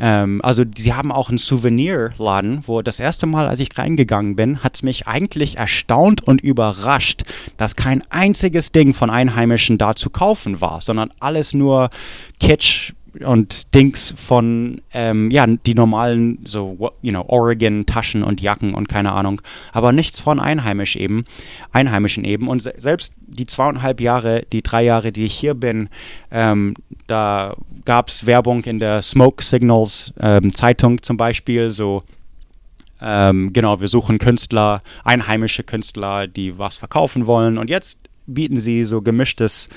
[0.05, 4.61] ähm, also sie haben auch einen Souvenirladen, wo das erste Mal, als ich reingegangen bin,
[4.61, 7.23] hat es mich eigentlich erstaunt und überrascht,
[7.55, 11.89] dass kein einziges Ding von Einheimischen da zu kaufen war, sondern alles nur
[12.37, 18.89] Kitsch, und Dings von, ähm, ja, die normalen, so, you know, Oregon-Taschen und Jacken und
[18.89, 21.25] keine Ahnung, aber nichts von Einheimisch eben,
[21.71, 22.47] Einheimischen eben.
[22.47, 25.89] Und se selbst die zweieinhalb Jahre, die drei Jahre, die ich hier bin,
[26.31, 26.75] ähm,
[27.07, 32.03] da gab es Werbung in der Smoke Signals ähm, Zeitung zum Beispiel, so,
[33.01, 37.57] ähm, genau, wir suchen Künstler, einheimische Künstler, die was verkaufen wollen.
[37.57, 39.67] Und jetzt bieten sie so gemischtes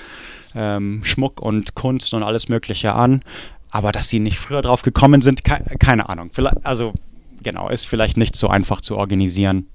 [0.57, 3.23] ähm, Schmuck und Kunst und alles Mögliche an.
[3.71, 6.31] Aber dass sie nicht früher drauf gekommen sind, ke keine Ahnung.
[6.33, 6.95] Vielleicht, also
[7.43, 9.69] genau, ist vielleicht nicht so einfach zu organisieren.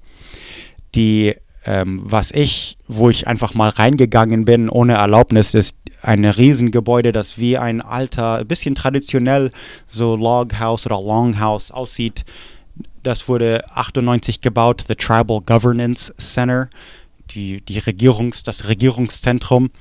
[0.96, 7.12] Die, ähm, was ich, wo ich einfach mal reingegangen bin ohne Erlaubnis, ist ein Riesengebäude,
[7.12, 9.52] das wie ein alter, ein bisschen traditionell
[9.88, 12.26] so Loghouse oder Longhouse aussieht.
[13.04, 16.70] Das wurde 98 gebaut, the Tribal Governance Center
[17.34, 19.72] die, die Regierungs, das Regierungszentrum.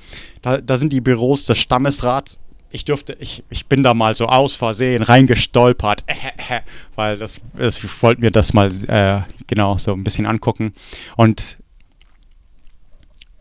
[0.41, 2.39] Da, da sind die Büros des Stammesrats.
[2.71, 6.05] Ich durfte, ich, ich bin da mal so aus Versehen reingestolpert,
[6.95, 10.73] weil das, das ich wollte mir das mal äh, genau so ein bisschen angucken.
[11.17, 11.57] Und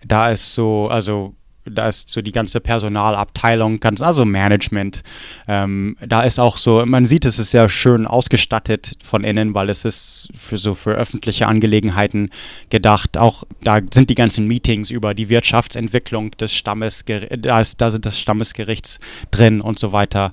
[0.05, 5.03] da ist so, also da ist so die ganze Personalabteilung, ganz, also Management.
[5.47, 9.71] Ähm, da ist auch so, man sieht, es ist sehr schön ausgestattet von innen, weil
[9.71, 12.31] es ist für so für öffentliche Angelegenheiten
[12.71, 13.17] gedacht.
[13.17, 18.19] Auch da sind die ganzen Meetings über die Wirtschaftsentwicklung des Stammes, da, da sind des
[18.19, 20.33] Stammesgerichts drin und so weiter.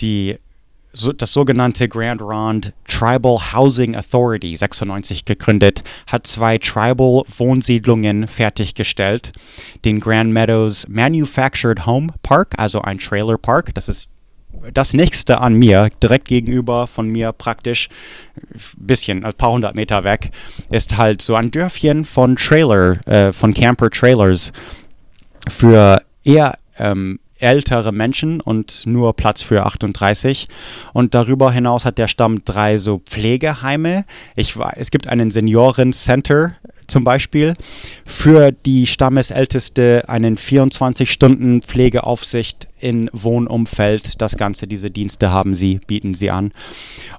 [0.00, 0.38] Die
[0.92, 9.32] das sogenannte Grand Ronde Tribal Housing Authority, 96 gegründet, hat zwei Tribal Wohnsiedlungen fertiggestellt.
[9.84, 14.08] Den Grand Meadows Manufactured Home Park, also ein Trailer Park, das ist
[14.74, 17.88] das nächste an mir, direkt gegenüber von mir praktisch,
[18.36, 20.30] ein bisschen, ein paar hundert Meter weg,
[20.70, 24.52] ist halt so ein Dörfchen von Trailer, äh, von Camper Trailers
[25.48, 30.48] für eher ähm, ältere Menschen und nur Platz für 38.
[30.92, 34.04] Und darüber hinaus hat der Stamm drei so Pflegeheime.
[34.36, 36.56] Ich, es gibt einen Senioren-Center
[36.90, 37.54] zum Beispiel
[38.04, 44.20] für die Stammesälteste einen 24-Stunden Pflegeaufsicht in Wohnumfeld.
[44.20, 46.52] Das Ganze, diese Dienste haben sie, bieten sie an.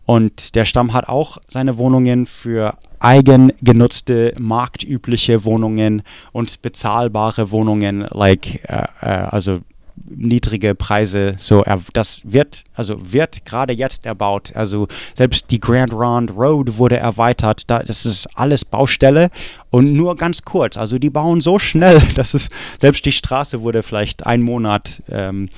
[0.05, 8.63] Und der Stamm hat auch seine Wohnungen für eigengenutzte, marktübliche Wohnungen und bezahlbare Wohnungen, like,
[8.69, 9.61] äh, äh, also
[10.09, 11.35] niedrige Preise.
[11.37, 14.51] So, das wird, also wird gerade jetzt erbaut.
[14.55, 17.69] Also selbst die Grand Ronde Road wurde erweitert.
[17.69, 19.29] Da, das ist alles Baustelle
[19.69, 20.77] und nur ganz kurz.
[20.77, 22.49] Also die bauen so schnell, dass es
[22.79, 25.01] selbst die Straße wurde vielleicht ein Monat.
[25.09, 25.49] Ähm,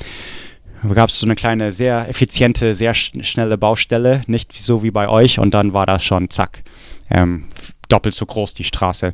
[0.93, 5.07] gab es so eine kleine, sehr effiziente, sehr sch schnelle Baustelle, nicht so wie bei
[5.07, 5.39] euch.
[5.39, 6.63] Und dann war das schon, zack,
[7.09, 7.45] ähm,
[7.87, 9.13] doppelt so groß die Straße.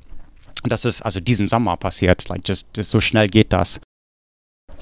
[0.64, 2.28] Und das ist also diesen Sommer passiert.
[2.28, 3.80] Like just so schnell geht das.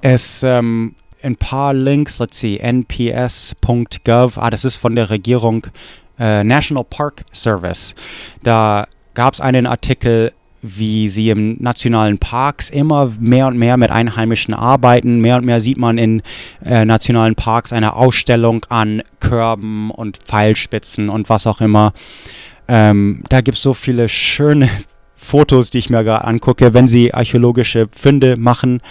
[0.02, 5.68] Es ähm, ein paar Links, let's see, nps.gov, ah, das ist von der Regierung
[6.20, 7.96] äh, National Park Service.
[8.44, 10.32] Da gab es einen Artikel,
[10.62, 15.20] wie sie im nationalen Parks immer mehr und mehr mit Einheimischen arbeiten.
[15.22, 16.22] Mehr und mehr sieht man in
[16.66, 21.94] äh, nationalen Parks eine Ausstellung an Körben und Pfeilspitzen und was auch immer.
[22.68, 24.70] Ähm, da gibt es so viele schöne
[25.16, 28.82] Fotos, die ich mir gerade angucke, wenn sie archäologische Funde machen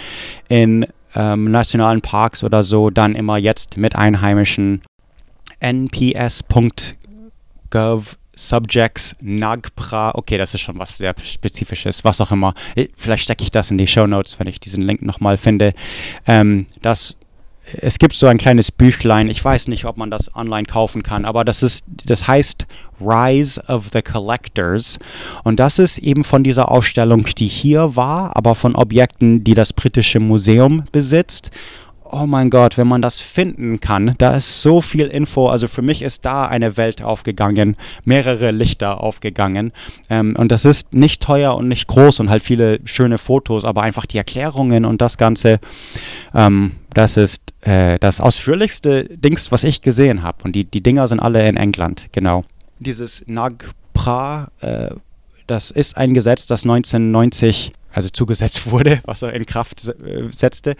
[0.49, 0.85] in
[1.17, 4.83] ähm, nationalen Parks oder so, dann immer jetzt mit Einheimischen.
[5.59, 6.97] nps.gov
[8.35, 10.11] Subjects Nagpra.
[10.13, 12.53] Okay, das ist schon was sehr Spezifisches, was auch immer.
[12.95, 15.73] Vielleicht stecke ich das in die Show Notes, wenn ich diesen Link nochmal finde.
[16.27, 17.17] Ähm, das
[17.73, 21.25] es gibt so ein kleines Büchlein, ich weiß nicht, ob man das online kaufen kann,
[21.25, 22.65] aber das ist, das heißt
[23.01, 24.99] Rise of the Collectors.
[25.43, 29.73] Und das ist eben von dieser Ausstellung, die hier war, aber von Objekten, die das
[29.73, 31.51] britische Museum besitzt
[32.11, 35.47] oh mein Gott, wenn man das finden kann, da ist so viel Info.
[35.47, 39.71] Also für mich ist da eine Welt aufgegangen, mehrere Lichter aufgegangen.
[40.09, 43.81] Ähm, und das ist nicht teuer und nicht groß und halt viele schöne Fotos, aber
[43.81, 45.59] einfach die Erklärungen und das Ganze,
[46.33, 50.43] ähm, das ist äh, das ausführlichste Dings, was ich gesehen habe.
[50.43, 52.43] Und die, die Dinger sind alle in England, genau.
[52.79, 54.89] Dieses Nagpra, äh,
[55.47, 60.75] das ist ein Gesetz, das 1990 also zugesetzt wurde, was er in Kraft äh, setzte.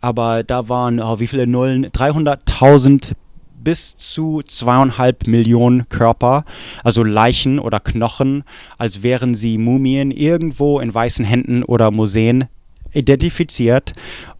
[0.00, 1.86] Aber da waren, oh, wie viele Nullen?
[1.86, 3.14] 300.000
[3.60, 6.44] bis zu zweieinhalb Millionen Körper,
[6.84, 8.44] also Leichen oder Knochen,
[8.76, 12.44] als wären sie Mumien irgendwo in weißen Händen oder Museen
[12.92, 13.94] identifiziert.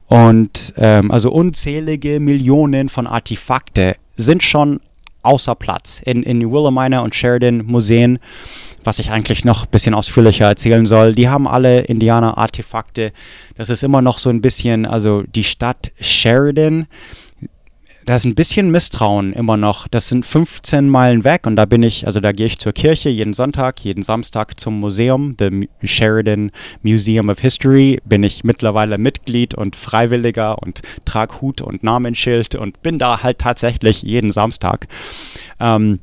[0.07, 4.81] Und ähm, also unzählige Millionen von Artefakte sind schon
[5.22, 8.18] außer Platz in, in Willamina und Sheridan Museen
[8.85, 11.14] was ich eigentlich noch ein bisschen ausführlicher erzählen soll.
[11.14, 13.12] Die haben alle Indianer-Artefakte.
[13.57, 16.87] Das ist immer noch so ein bisschen, also die Stadt Sheridan,
[18.09, 19.87] da ist ein bisschen Misstrauen immer noch.
[19.87, 23.11] Das sind 15 Meilen weg und da bin ich, also da gehe ich zur Kirche
[23.11, 26.51] jeden Sonntag, jeden Samstag zum Museum, the Sheridan
[26.83, 32.81] Museum of History, bin ich mittlerweile Mitglied und Freiwilliger und trage Hut und Namensschild und
[32.81, 34.89] bin da halt tatsächlich jeden Samstag.
[35.61, 36.01] Ähm,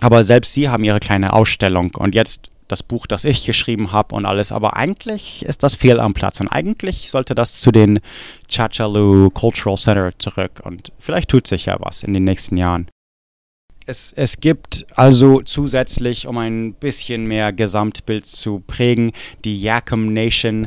[0.00, 4.14] aber selbst sie haben ihre kleine Ausstellung und jetzt das Buch, das ich geschrieben habe
[4.14, 4.52] und alles.
[4.52, 8.00] Aber eigentlich ist das fehl am Platz und eigentlich sollte das zu den
[8.48, 12.88] Chachalu Cultural Center zurück und vielleicht tut sich ja was in den nächsten Jahren.
[13.88, 19.12] Es, es gibt also zusätzlich, um ein bisschen mehr Gesamtbild zu prägen,
[19.44, 20.66] die Yakum Nation,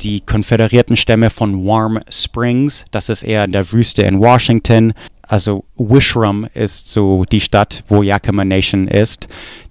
[0.00, 4.94] die konföderierten Stämme von Warm Springs, das ist eher in der Wüste in Washington,
[5.28, 9.28] also Wishram ist so die Stadt, wo Yakima Nation ist.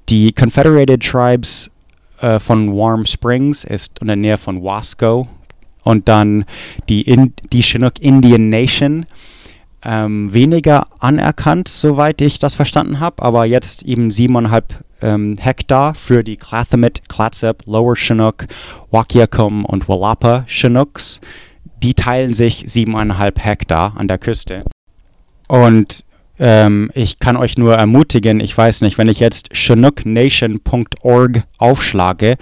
[0.09, 1.71] Die Confederated Tribes
[2.19, 5.27] äh, von Warm Springs ist in der Nähe von Wasco.
[5.83, 6.45] Und dann
[6.89, 9.05] die, in, die Chinook Indian Nation,
[9.83, 16.23] ähm, weniger anerkannt, soweit ich das verstanden habe, aber jetzt eben siebeneinhalb ähm, Hektar für
[16.23, 18.45] die Clathemit, Clatsop, Lower Chinook,
[18.89, 21.21] Wakiakum und Wallapa Chinooks.
[21.83, 24.63] Die teilen sich siebeneinhalb Hektar an der Küste.
[25.47, 26.05] Und
[26.37, 32.35] ähm, ich kann euch nur ermutigen, ich weiß nicht, wenn ich jetzt chinooknation.org aufschlage,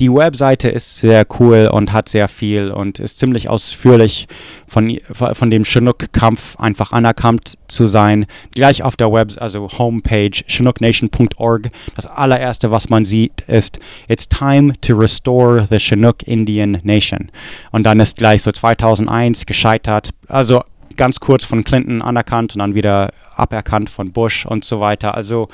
[0.00, 4.26] die Webseite ist sehr cool und hat sehr viel und ist ziemlich ausführlich
[4.66, 8.26] von, von dem Chinook-Kampf einfach anerkannt zu sein.
[8.52, 13.78] Gleich auf der Web, also Homepage chinooknation.org, das allererste, was man sieht, ist
[14.08, 17.30] It's time to restore the Chinook Indian Nation.
[17.70, 20.10] Und dann ist gleich so 2001 gescheitert.
[20.26, 20.62] Also
[20.96, 25.14] ganz kurz von Clinton anerkannt und dann wieder aberkannt von Bush und so weiter.
[25.14, 25.48] Also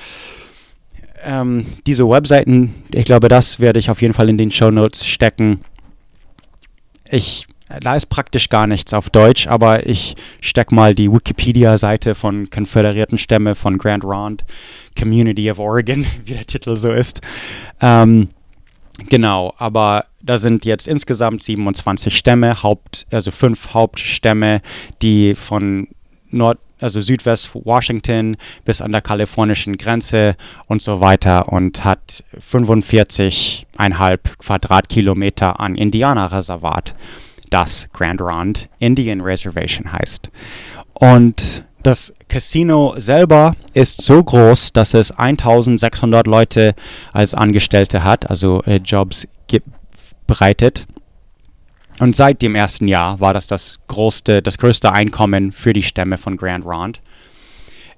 [1.24, 5.06] ähm, diese Webseiten, ich glaube, das werde ich auf jeden Fall in den Show Notes
[5.06, 5.60] stecken.
[7.10, 7.46] Ich
[7.80, 13.18] da ist praktisch gar nichts auf Deutsch, aber ich stecke mal die Wikipedia-Seite von Konföderierten
[13.18, 14.44] Stämme von Grand Ronde
[14.98, 17.20] Community of Oregon, wie der Titel so ist.
[17.80, 18.28] Ähm,
[19.08, 24.60] Genau, aber da sind jetzt insgesamt 27 Stämme, Haupt, also fünf Hauptstämme,
[25.00, 25.88] die von
[26.30, 30.36] Nord, also Südwest Washington bis an der kalifornischen Grenze
[30.66, 36.94] und so weiter und hat 45,5 Quadratkilometer an Indianerreservat,
[37.50, 40.30] das Grand Ronde Indian Reservation heißt.
[40.94, 46.74] Und das Casino selber ist so groß, dass es 1600 Leute
[47.12, 49.26] als Angestellte hat, also äh, Jobs
[50.26, 50.86] bereitet.
[52.00, 56.16] Und seit dem ersten Jahr war das das größte, das größte Einkommen für die Stämme
[56.16, 57.00] von Grand Ronde.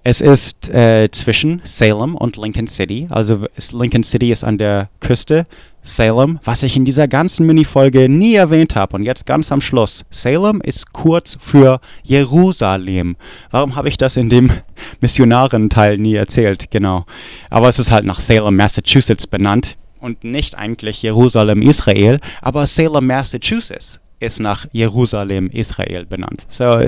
[0.07, 3.07] Es ist äh, zwischen Salem und Lincoln City.
[3.09, 5.47] Also Lincoln City ist an der Küste.
[5.81, 10.05] Salem, was ich in dieser ganzen Minifolge nie erwähnt habe und jetzt ganz am Schluss.
[10.11, 13.17] Salem ist kurz für Jerusalem.
[13.51, 14.51] Warum habe ich das in dem
[15.01, 16.71] Missionarenteil nie erzählt?
[16.71, 17.07] Genau.
[17.49, 19.79] Aber es ist halt nach Salem, Massachusetts benannt.
[20.01, 26.47] und nicht eigentlich Jerusalem, Israel, aber Salem, Massachusetts ist nach Jerusalem, Israel benannt.
[26.49, 26.81] So,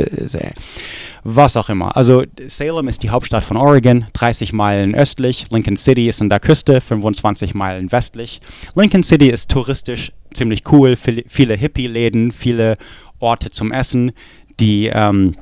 [1.25, 1.97] was auch immer.
[1.97, 5.47] Also Salem ist die Hauptstadt von Oregon, 30 Meilen östlich.
[5.51, 8.41] Lincoln City ist an der Küste, 25 Meilen westlich.
[8.75, 12.77] Lincoln City ist touristisch ziemlich cool, viele, Hippie-Läden, viele
[13.19, 14.13] Orte zum Essen.
[14.61, 15.35] Die ähm,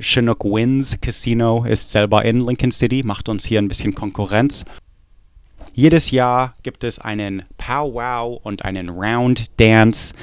[0.00, 4.64] Chinook Winds Casino ist selber in Lincoln City, macht uns hier ein bisschen Konkurrenz.
[5.74, 10.14] Jedes Jahr gibt es einen Powwow und einen Round Dance.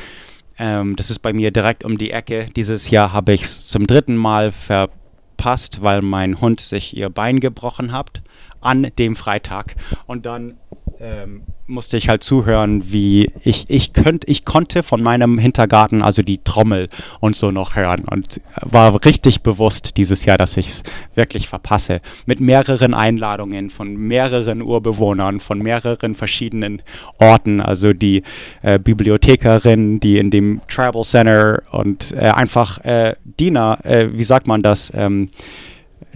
[0.58, 2.47] Ähm, das ist bei mir direkt um die Ecke.
[2.56, 7.39] Dieses Jahr habe ich es zum dritten Mal verpasst, weil mein Hund sich ihr Bein
[7.39, 8.22] gebrochen hat
[8.62, 9.76] an dem Freitag.
[10.08, 10.58] Und dann
[11.00, 16.22] ähm, musste ich halt zuhören, wie ich, ich könnt, ich konnte von meinem Hintergarten also
[16.22, 16.89] die Trommel
[17.20, 20.84] und so noch hören und war richtig bewusst dieses Jahr, dass ich es
[21.16, 21.98] wirklich verpasse.
[22.26, 26.82] Mit mehreren Einladungen von mehreren Urbewohnern, von mehreren verschiedenen
[27.20, 28.24] Orten, also die
[28.62, 34.48] äh, Bibliothekarin, die in dem Tribal Center und äh, einfach äh, Diener, äh, wie sagt
[34.48, 34.91] man das?
[34.96, 35.30] Ähm,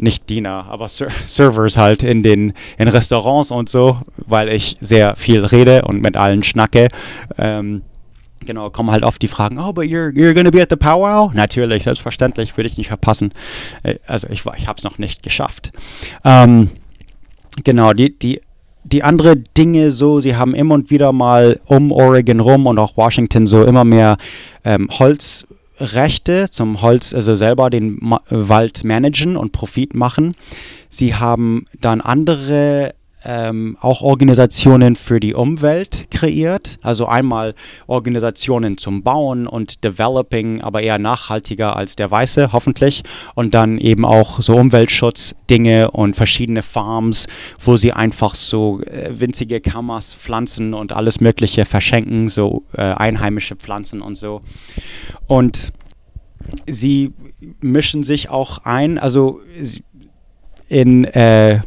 [0.02, 5.16] nicht Diener, aber Ser Servers halt in den in Restaurants und so, weil ich sehr
[5.16, 6.90] viel rede und mit allen schnacke.
[7.38, 7.82] Ähm,
[8.46, 11.34] genau, kommen halt oft die Fragen, oh, but you're, you're gonna be at the powwow?
[11.34, 13.34] Natürlich, selbstverständlich, würde ich nicht verpassen.
[13.84, 15.72] Äh, also ich, ich habe es noch nicht geschafft.
[16.24, 16.70] Ähm,
[17.64, 18.42] genau, die, die,
[18.84, 22.98] die andere Dinge so, sie haben immer und wieder mal um Oregon rum und auch
[22.98, 24.18] Washington so immer mehr
[24.64, 25.46] ähm, Holz
[25.80, 30.36] Rechte zum Holz, also selber den Ma Wald managen und Profit machen.
[30.90, 32.94] Sie haben dann andere
[33.26, 36.78] ähm, auch Organisationen für die Umwelt kreiert.
[36.82, 37.56] Also einmal
[37.88, 43.04] Organisationen zum Bauen und Developing, aber eher nachhaltiger als der Weiße, hoffentlich.
[43.36, 47.28] Und dann eben auch so Umweltschutzdinge und verschiedene Farms,
[47.60, 53.56] wo sie einfach so äh, winzige Kammers pflanzen und alles Mögliche verschenken, so äh, einheimische
[53.56, 54.42] Pflanzen und so.
[55.28, 55.74] Und
[56.68, 57.14] sie
[57.62, 59.42] mischen sich auch ein, also
[60.68, 61.62] in äh,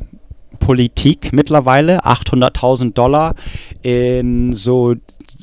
[0.62, 3.34] Politik mittlerweile, 800.000 Dollar
[3.82, 4.94] in so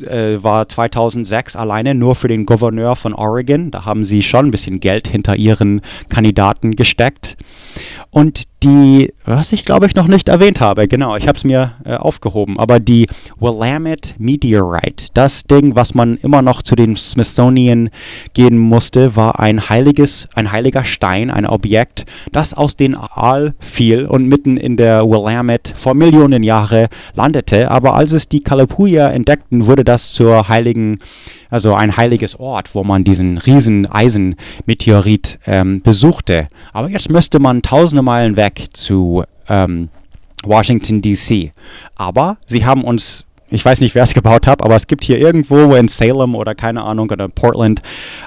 [0.01, 3.71] äh, war 2006 alleine nur für den Gouverneur von Oregon.
[3.71, 7.37] Da haben sie schon ein bisschen Geld hinter ihren Kandidaten gesteckt.
[8.11, 11.73] Und die, was ich glaube ich noch nicht erwähnt habe, genau, ich habe es mir
[11.85, 13.07] äh, aufgehoben, aber die
[13.39, 17.89] Willamette Meteorite, das Ding, was man immer noch zu den Smithsonian
[18.33, 24.05] gehen musste, war ein heiliges, ein heiliger Stein, ein Objekt, das aus den Aal fiel
[24.05, 27.69] und mitten in der Willamette vor Millionen Jahren landete.
[27.69, 30.99] Aber als es die Kalapuya entdeckten, wurde das zur heiligen
[31.49, 36.47] also ein heiliges Ort, wo man diesen riesen Eisenmeteorit ähm, besuchte.
[36.73, 39.89] Aber jetzt müsste man tausende Meilen weg zu ähm,
[40.43, 41.53] Washington, D.C.
[41.95, 45.17] Aber sie haben uns ich weiß nicht, wer es gebaut hat, aber es gibt hier
[45.17, 47.81] irgendwo in Salem oder keine Ahnung oder Portland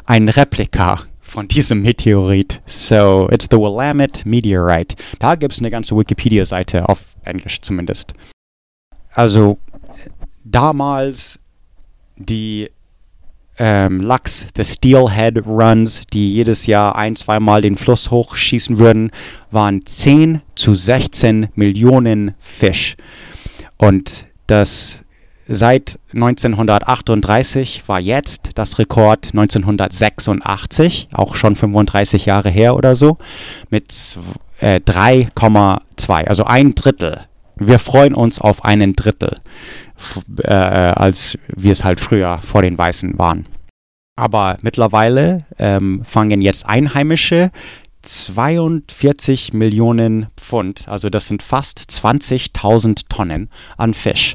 [0.05, 2.61] ein Replika von diesem Meteorit.
[2.67, 4.97] So, it's the Willamette Meteorite.
[5.21, 8.15] Da gibt es eine ganze Wikipedia-Seite, auf Englisch zumindest.
[9.15, 9.59] Also,
[10.45, 11.39] damals
[12.17, 12.71] die
[13.59, 19.11] ähm, Lachs, the Steelhead Runs, die jedes Jahr ein, zweimal den Fluss hochschießen würden,
[19.51, 22.97] waren 10 zu 16 Millionen Fisch.
[23.77, 25.05] Und das
[25.49, 33.19] seit 1938 war jetzt das Rekord 1986, auch schon 35 Jahre her oder so,
[33.71, 34.17] mit
[34.61, 37.21] äh, 3,2, also ein Drittel.
[37.57, 39.39] Wir freuen uns auf einen Drittel
[40.43, 43.47] äh, als wir es halt früher vor den Weißen waren.
[44.17, 47.51] Aber mittlerweile ähm, fangen jetzt Einheimische
[48.03, 54.35] 42 Millionen Pfund, also das sind fast 20.000 Tonnen an Fisch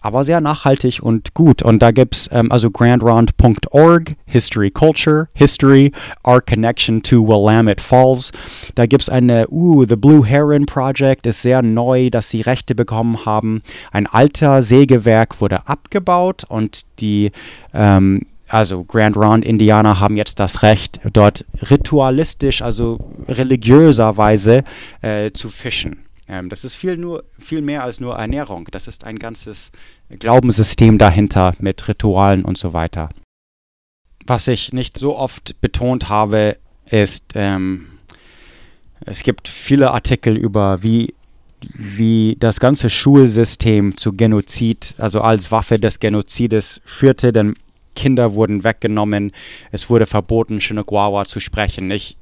[0.00, 1.62] aber sehr nachhaltig und gut.
[1.62, 5.92] Und da gibt es ähm, also grandrond.org, History Culture, History,
[6.26, 8.32] Our Connection to Willamette Falls.
[8.74, 12.74] Da gibt es eine, uh, The Blue Heron Project ist sehr neu, dass sie Rechte
[12.74, 13.62] bekommen haben.
[13.92, 17.32] Ein alter Sägewerk wurde abgebaut und die
[17.72, 22.98] ähm, also Grand Ronde Indianer haben jetzt das Recht, dort ritualistisch, also
[23.28, 24.64] religiöserweise
[25.02, 26.00] äh, zu fischen.
[26.30, 28.68] Ähm, das ist viel, nur, viel mehr als nur Ernährung.
[28.70, 29.72] Das ist ein ganzes
[30.10, 33.08] Glaubenssystem dahinter mit Ritualen und so weiter.
[34.26, 36.56] Was ich nicht so oft betont habe,
[36.88, 37.98] ist, ähm,
[39.04, 41.14] es gibt viele Artikel über, wie,
[41.62, 47.54] wie das ganze Schulsystem zu Genozid, also als Waffe des Genozides führte, denn
[47.96, 49.32] Kinder wurden weggenommen,
[49.72, 51.90] es wurde verboten, Shinagawa zu sprechen.
[51.90, 52.16] Ich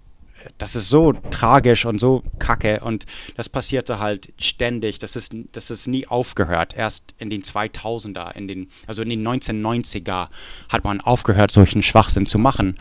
[0.59, 4.99] das ist so tragisch und so kacke und das passierte halt ständig.
[4.99, 6.75] Das ist, das ist nie aufgehört.
[6.77, 10.29] Erst in den 2000er, in den, also in den 1990er
[10.69, 12.77] hat man aufgehört, solchen Schwachsinn zu machen.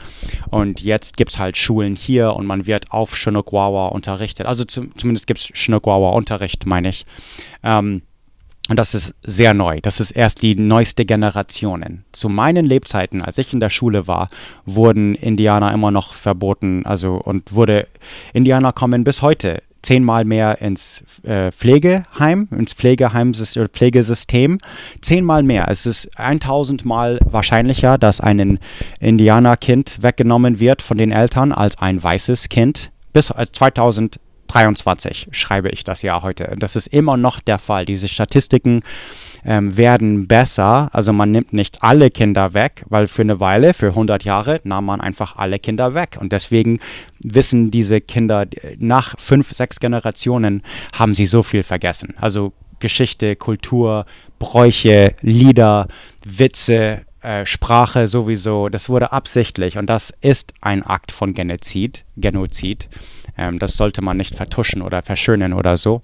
[0.50, 4.46] Und jetzt gibt es halt Schulen hier und man wird auf Shinokwawa unterrichtet.
[4.46, 7.06] Also zum, zumindest gibt es Shinokwawa-Unterricht, meine ich.
[7.64, 8.02] Ähm,
[8.70, 9.80] und das ist sehr neu.
[9.82, 12.04] Das ist erst die neueste Generationen.
[12.12, 14.28] Zu meinen Lebzeiten, als ich in der Schule war,
[14.66, 16.86] wurden Indianer immer noch verboten.
[16.86, 17.88] Also und wurde
[18.34, 24.58] Indianer kommen bis heute zehnmal mehr ins äh, Pflegeheim, ins Pflegeheim Pflegesystem.
[25.02, 25.68] Zehnmal mehr.
[25.70, 28.60] Es ist 1000 Mal wahrscheinlicher, dass ein
[29.00, 32.92] Indianerkind weggenommen wird von den Eltern als ein weißes Kind.
[33.14, 36.56] Bis 2000 23 schreibe ich das ja heute.
[36.58, 37.86] Das ist immer noch der Fall.
[37.86, 38.82] Diese Statistiken
[39.46, 40.90] ähm, werden besser.
[40.94, 44.86] Also man nimmt nicht alle Kinder weg, weil für eine Weile, für 100 Jahre, nahm
[44.86, 46.18] man einfach alle Kinder weg.
[46.20, 46.80] Und deswegen
[47.20, 48.46] wissen diese Kinder,
[48.78, 52.14] nach fünf, sechs Generationen haben sie so viel vergessen.
[52.20, 54.06] Also Geschichte, Kultur,
[54.40, 55.88] Bräuche, Lieder,
[56.26, 62.06] Witze, äh, Sprache sowieso, das wurde absichtlich und das ist ein Akt von Genozid.
[62.16, 62.88] Genozid.
[63.38, 66.02] Ähm, das sollte man nicht vertuschen oder verschönern oder so.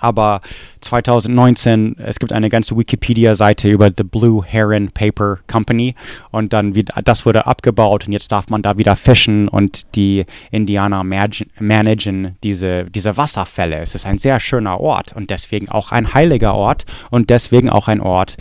[0.00, 0.40] Aber
[0.80, 5.94] 2019, es gibt eine ganze Wikipedia-Seite über The Blue Heron Paper Company
[6.30, 10.24] und dann wieder, das wurde abgebaut und jetzt darf man da wieder fischen und die
[10.52, 13.78] Indianer managen diese, diese Wasserfälle.
[13.80, 17.88] Es ist ein sehr schöner Ort und deswegen auch ein heiliger Ort und deswegen auch
[17.88, 18.36] ein Ort,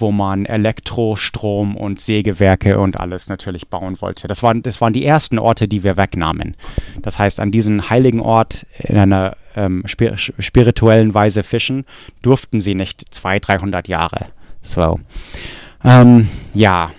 [0.00, 4.28] wo man Elektrostrom und Sägewerke und alles natürlich bauen wollte.
[4.28, 6.56] Das waren, das waren die ersten Orte, die wir wegnahmen.
[7.02, 11.84] Das heißt, an diesen heiligen Ort in einer ähm, spir spirituellen Weise fischen,
[12.22, 14.26] durften sie nicht 200, 300 Jahre.
[14.62, 15.00] So.
[15.84, 16.90] Ähm, ja.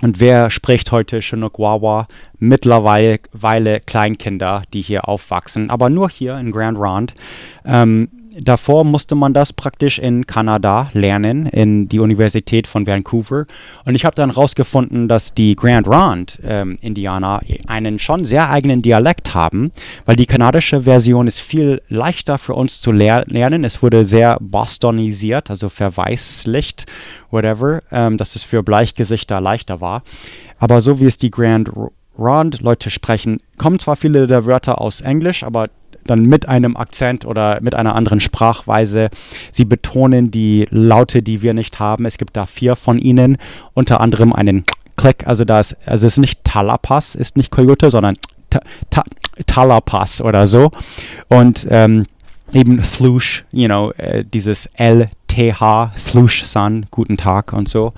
[0.00, 2.06] Und wer spricht heute Chinookwawaa?
[2.38, 7.14] Mittlerweile Kleinkinder, die hier aufwachsen, aber nur hier in Grand Ronde.
[7.64, 8.08] Ähm,
[8.40, 13.46] davor musste man das praktisch in Kanada lernen, in die Universität von Vancouver.
[13.84, 18.82] Und ich habe dann herausgefunden, dass die Grand Ronde ähm, Indianer einen schon sehr eigenen
[18.82, 19.72] Dialekt haben,
[20.06, 23.64] weil die kanadische Version ist viel leichter für uns zu ler lernen.
[23.64, 26.86] Es wurde sehr bostonisiert, also verweißlicht,
[27.30, 30.02] whatever, ähm, dass es für Bleichgesichter leichter war.
[30.58, 31.70] Aber so wie es die Grand
[32.18, 35.68] Ronde Leute sprechen, kommen zwar viele der Wörter aus Englisch, aber
[36.10, 39.10] dann mit einem Akzent oder mit einer anderen Sprachweise.
[39.52, 42.04] Sie betonen die Laute, die wir nicht haben.
[42.04, 43.38] Es gibt da vier von ihnen,
[43.74, 44.64] unter anderem einen
[44.96, 48.16] Klick, also das, also es ist nicht Talapas, ist nicht Coyote, sondern
[48.50, 49.04] ta, ta,
[49.46, 50.70] Talapas oder so.
[51.28, 52.06] Und ähm,
[52.52, 57.92] eben Flush, you know, äh, dieses L-T-H, Flush-San, guten Tag und so.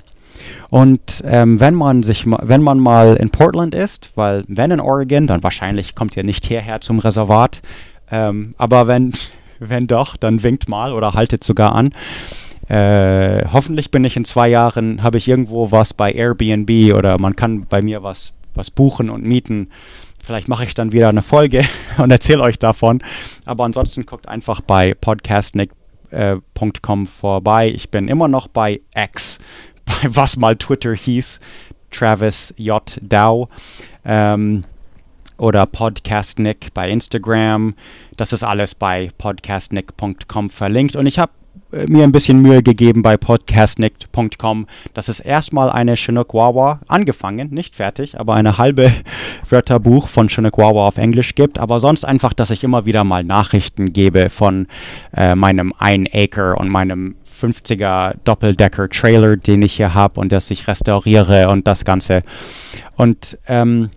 [0.70, 5.26] Und ähm, wenn man sich, wenn man mal in Portland ist, weil wenn in Oregon,
[5.26, 7.62] dann wahrscheinlich kommt ihr nicht hierher zum Reservat,
[8.10, 9.12] ähm, aber wenn,
[9.58, 11.92] wenn doch, dann winkt mal oder haltet sogar an.
[12.68, 17.36] Äh, hoffentlich bin ich in zwei Jahren, habe ich irgendwo was bei Airbnb oder man
[17.36, 19.70] kann bei mir was was buchen und mieten.
[20.22, 21.64] Vielleicht mache ich dann wieder eine Folge
[21.98, 23.02] und erzähle euch davon.
[23.44, 27.68] Aber ansonsten guckt einfach bei podcastnick.com vorbei.
[27.68, 29.38] Ich bin immer noch bei X
[29.84, 31.40] bei was mal Twitter hieß,
[31.90, 32.98] Travis J.
[33.02, 33.48] Dow.
[34.04, 34.64] Ähm,
[35.36, 37.74] oder Podcastnick bei Instagram.
[38.16, 40.96] Das ist alles bei podcastnick.com verlinkt.
[40.96, 41.43] Und ich habe äh,
[41.88, 44.66] mir ein bisschen Mühe gegeben bei podcastnick.com.
[44.94, 48.92] Das ist erstmal eine Chinook Wawa angefangen, nicht fertig, aber eine halbe
[49.48, 51.58] Wörterbuch von Chinook Wawa auf Englisch gibt.
[51.58, 54.66] Aber sonst einfach, dass ich immer wieder mal Nachrichten gebe von
[55.16, 60.50] äh, meinem ein Acre und meinem 50er Doppeldecker Trailer, den ich hier habe und das
[60.50, 62.22] ich restauriere und das Ganze.
[62.96, 63.90] Und ähm,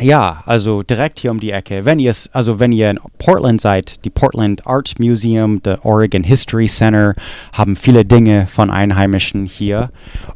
[0.00, 1.84] ja, also direkt hier um die Ecke.
[1.84, 6.66] Wenn ihr also wenn ihr in Portland seid, die Portland Art Museum, der Oregon History
[6.66, 7.14] Center
[7.52, 9.90] haben viele Dinge von Einheimischen hier.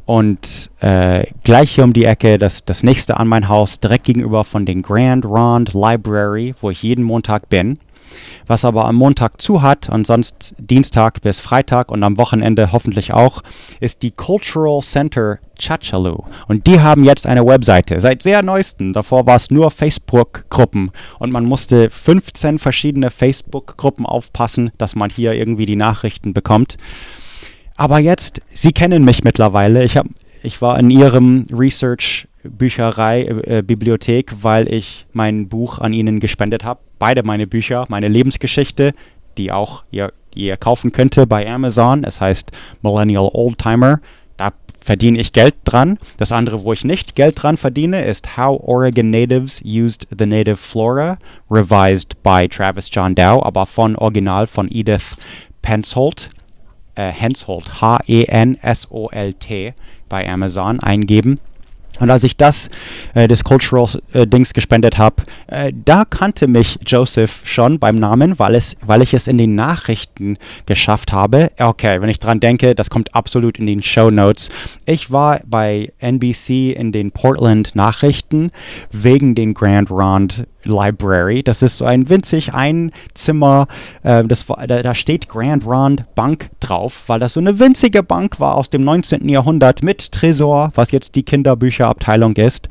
[0.07, 4.45] Und äh, gleich hier um die Ecke, das, das nächste an mein Haus, direkt gegenüber
[4.45, 7.79] von den Grand Rond Library, wo ich jeden Montag bin
[8.47, 13.13] was aber am Montag zu hat und sonst Dienstag bis Freitag und am Wochenende hoffentlich
[13.13, 13.43] auch,
[13.81, 16.25] ist die Cultural Center Chachalu.
[16.49, 18.93] Und die haben jetzt eine Webseite, seit sehr neuesten.
[18.93, 25.33] Davor war es nur Facebook-Gruppen und man musste 15 verschiedene Facebook-Gruppen aufpassen, dass man hier
[25.33, 26.77] irgendwie die Nachrichten bekommt.
[27.77, 29.85] Aber jetzt, Sie kennen mich mittlerweile.
[29.85, 30.07] Ich, hab,
[30.43, 36.65] ich war in Ihrem Research Bücherei, äh, Bibliothek, weil ich mein Buch an Ihnen gespendet
[36.65, 36.81] habe.
[36.99, 38.93] Beide meine Bücher, meine Lebensgeschichte,
[39.37, 42.05] die auch ihr, die ihr kaufen könnte bei Amazon.
[42.05, 44.01] Es heißt Millennial Oldtimer.
[44.37, 45.99] Da verdiene ich Geld dran.
[46.17, 50.57] Das andere, wo ich nicht Geld dran verdiene, ist How Oregon Natives Used the Native
[50.57, 51.19] Flora,
[51.51, 55.17] revised by Travis John Dow, aber von Original von Edith
[55.63, 56.31] Pensholt.
[56.95, 59.75] Äh, Hensholt, H-E-N-S-O-L-T
[60.09, 61.39] bei Amazon eingeben.
[62.01, 62.69] Und als ich das,
[63.15, 68.39] äh, das Cultural äh, Dings gespendet habe, äh, da kannte mich Joseph schon beim Namen,
[68.39, 70.37] weil, es, weil ich es in den Nachrichten
[70.67, 71.51] geschafft habe.
[71.59, 74.49] Okay, wenn ich dran denke, das kommt absolut in den Show Notes.
[74.87, 78.51] Ich war bei NBC in den Portland Nachrichten
[78.91, 81.43] wegen den Grand Rond Library.
[81.43, 83.67] Das ist so ein winzig Einzimmer,
[84.03, 88.57] äh, da, da, steht Grand Rond Bank drauf, weil das so eine winzige Bank war
[88.57, 89.29] aus dem 19.
[89.29, 92.69] Jahrhundert mit Tresor, was jetzt die Kinderbücherabteilung ist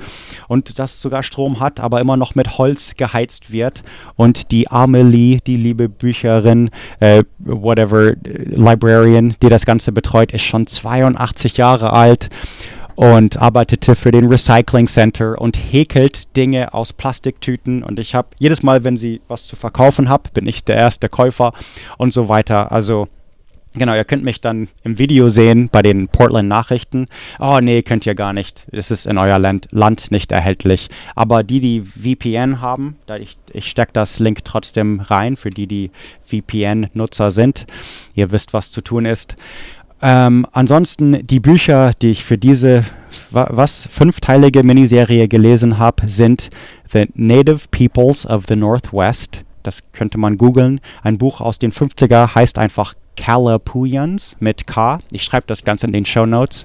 [0.48, 3.84] und das sogar Strom hat, aber immer noch mit Holz geheizt wird.
[4.16, 6.70] Und die Amelie, die liebe Bücherin,
[7.00, 12.30] äh, whatever, Librarian, die das Ganze betreut, ist schon 82 Jahre alt
[13.00, 17.82] und arbeitete für den Recycling Center und häkelt Dinge aus Plastiktüten.
[17.82, 21.08] Und ich habe jedes Mal, wenn sie was zu verkaufen habe, bin ich der erste
[21.08, 21.54] Käufer
[21.98, 22.74] und so weiter.
[22.74, 23.08] Also
[23.76, 27.06] Genau, ihr könnt mich dann im Video sehen bei den Portland Nachrichten.
[27.40, 28.66] Oh nee, könnt ihr gar nicht.
[28.72, 30.90] Das ist in euer Land, Land nicht erhältlich.
[31.16, 35.68] Aber die, die VPN haben, da ich, ich stecke das Link trotzdem rein für die,
[35.68, 35.92] die
[36.26, 37.68] VPN-Nutzer sind.
[38.16, 39.36] Ihr wisst, was zu tun ist.
[40.02, 42.86] Ähm, ansonsten die Bücher, die ich für diese
[43.32, 46.50] was fünfteilige Miniserie gelesen habe, sind
[46.92, 49.44] The Native Peoples of the Northwest.
[49.64, 50.80] Das könnte man googeln.
[51.04, 55.00] Ein Buch aus den 50er heißt einfach Calapuyans mit K.
[55.12, 56.64] Ich schreibe das Ganze in den Show Notes.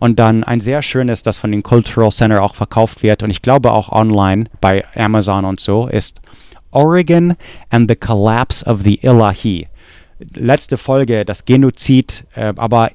[0.00, 3.42] Und dann ein sehr schönes, das von dem Cultural Center auch verkauft wird und ich
[3.42, 6.20] glaube auch online bei Amazon und so, ist
[6.72, 7.36] Oregon
[7.70, 9.68] and the Collapse of the Ilahi
[10.34, 12.90] letzte Folge das Genozid, äh, aber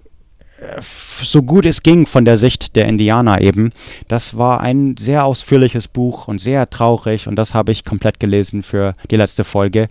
[0.60, 3.72] äh, so gut es ging von der Sicht der Indianer eben.
[4.08, 8.64] Das war ein sehr ausführliches Buch und sehr traurig und das habe ich komplett gelesen
[8.64, 9.88] für die letzte Folge.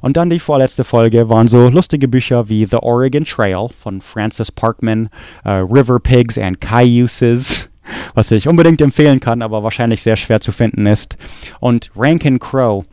[0.00, 4.52] Und dann die vorletzte Folge waren so lustige Bücher wie The Oregon Trail von Francis
[4.52, 5.08] Parkman,
[5.44, 7.70] uh, River Pigs and Cayuses,
[8.14, 11.16] was ich unbedingt empfehlen kann, aber wahrscheinlich sehr schwer zu finden ist.
[11.60, 12.84] Und Rankin Crow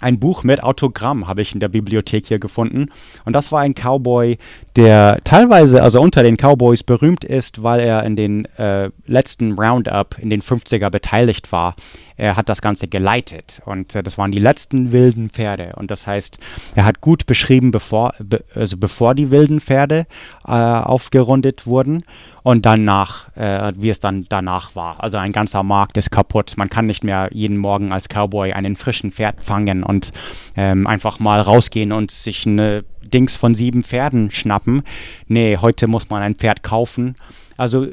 [0.00, 2.88] ein Buch mit Autogramm habe ich in der Bibliothek hier gefunden.
[3.24, 4.38] Und das war ein Cowboy,
[4.76, 10.16] der teilweise, also unter den Cowboys berühmt ist, weil er in den äh, letzten Roundup
[10.18, 11.74] in den 50er beteiligt war.
[12.16, 15.72] Er hat das Ganze geleitet und äh, das waren die letzten wilden Pferde.
[15.76, 16.38] Und das heißt,
[16.74, 20.06] er hat gut beschrieben, bevor, be, also bevor die wilden Pferde
[20.46, 22.04] äh, aufgerundet wurden
[22.42, 25.02] und danach, äh, wie es dann danach war.
[25.02, 26.54] Also ein ganzer Markt ist kaputt.
[26.56, 30.12] Man kann nicht mehr jeden Morgen als Cowboy einen frischen Pferd fangen und
[30.56, 34.82] ähm, einfach mal rausgehen und sich eine Dings von sieben Pferden schnappen.
[35.26, 37.16] Nee, heute muss man ein Pferd kaufen.
[37.56, 37.88] Also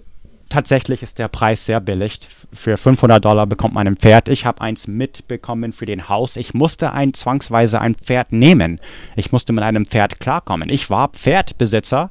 [0.50, 2.20] tatsächlich ist der Preis sehr billig.
[2.54, 4.30] Für 500 Dollar bekommt man ein Pferd.
[4.30, 6.38] Ich habe eins mitbekommen für den Haus.
[6.38, 8.80] Ich musste ein zwangsweise ein Pferd nehmen.
[9.16, 10.70] Ich musste mit einem Pferd klarkommen.
[10.70, 12.10] Ich war Pferdbesitzer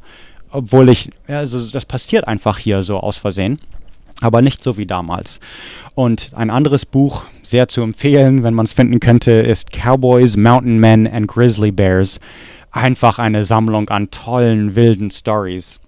[0.51, 3.59] obwohl ich, also das passiert einfach hier so aus Versehen,
[4.20, 5.40] aber nicht so wie damals.
[5.94, 10.78] Und ein anderes Buch, sehr zu empfehlen, wenn man es finden könnte, ist Cowboys, Mountain
[10.78, 12.20] Men and Grizzly Bears.
[12.70, 15.80] Einfach eine Sammlung an tollen, wilden Stories.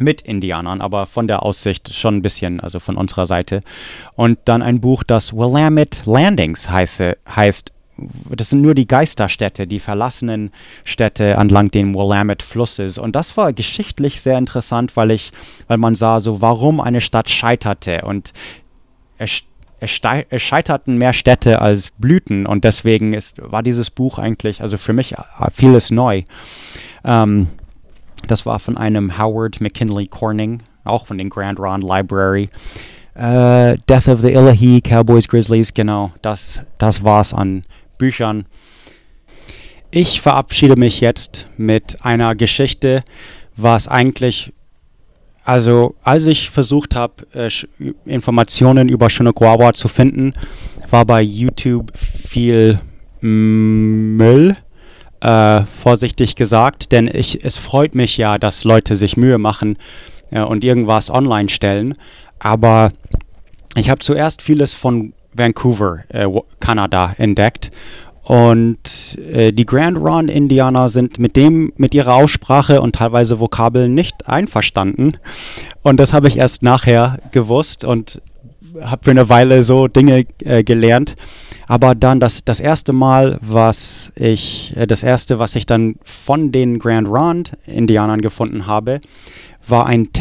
[0.00, 3.60] mit Indianern, aber von der Aussicht schon ein bisschen, also von unserer Seite.
[4.14, 7.72] Und dann ein Buch, das Willamette Landings heiße, heißt.
[8.28, 10.50] Das sind nur die Geisterstädte, die verlassenen
[10.84, 12.98] Städte entlang den Willamette-Flusses.
[12.98, 15.32] Und das war geschichtlich sehr interessant, weil ich,
[15.68, 18.02] weil man sah, so warum eine Stadt scheiterte.
[18.04, 18.32] Und
[19.18, 19.42] es,
[19.80, 22.46] es, es scheiterten mehr Städte als Blüten.
[22.46, 25.14] Und deswegen ist, war dieses Buch eigentlich, also für mich
[25.52, 26.22] vieles neu.
[27.04, 27.48] Ähm,
[28.26, 32.50] das war von einem Howard McKinley Corning, auch von den Grand Ron Library.
[33.16, 37.62] Uh, Death of the Illahee, Cowboys, Grizzlies, genau, das, das war's an
[38.00, 38.46] Büchern.
[39.92, 43.02] Ich verabschiede mich jetzt mit einer Geschichte,
[43.56, 44.52] was eigentlich,
[45.44, 47.50] also als ich versucht habe, äh,
[48.06, 50.32] Informationen über Shinagawa zu finden,
[50.90, 52.78] war bei YouTube viel
[53.20, 54.56] Müll
[55.20, 59.76] äh, vorsichtig gesagt, denn ich, es freut mich ja, dass Leute sich Mühe machen
[60.30, 61.94] äh, und irgendwas online stellen.
[62.38, 62.88] Aber
[63.76, 66.26] ich habe zuerst vieles von Vancouver, äh,
[66.58, 67.70] Kanada, entdeckt.
[68.22, 73.92] Und äh, die Grand Ronde Indianer sind mit dem, mit ihrer Aussprache und teilweise Vokabeln
[73.94, 75.16] nicht einverstanden.
[75.82, 78.22] Und das habe ich erst nachher gewusst und
[78.80, 81.16] habe für eine Weile so Dinge äh, gelernt.
[81.66, 86.52] Aber dann das, das erste Mal, was ich, äh, das erste, was ich dann von
[86.52, 89.00] den Grand Ronde Indianern gefunden habe,
[89.66, 90.12] war ein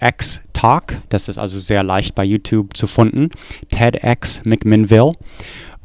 [0.00, 1.00] TEDx Talk.
[1.08, 3.30] Das ist also sehr leicht bei YouTube zu finden.
[3.70, 5.12] TEDx McMinnville.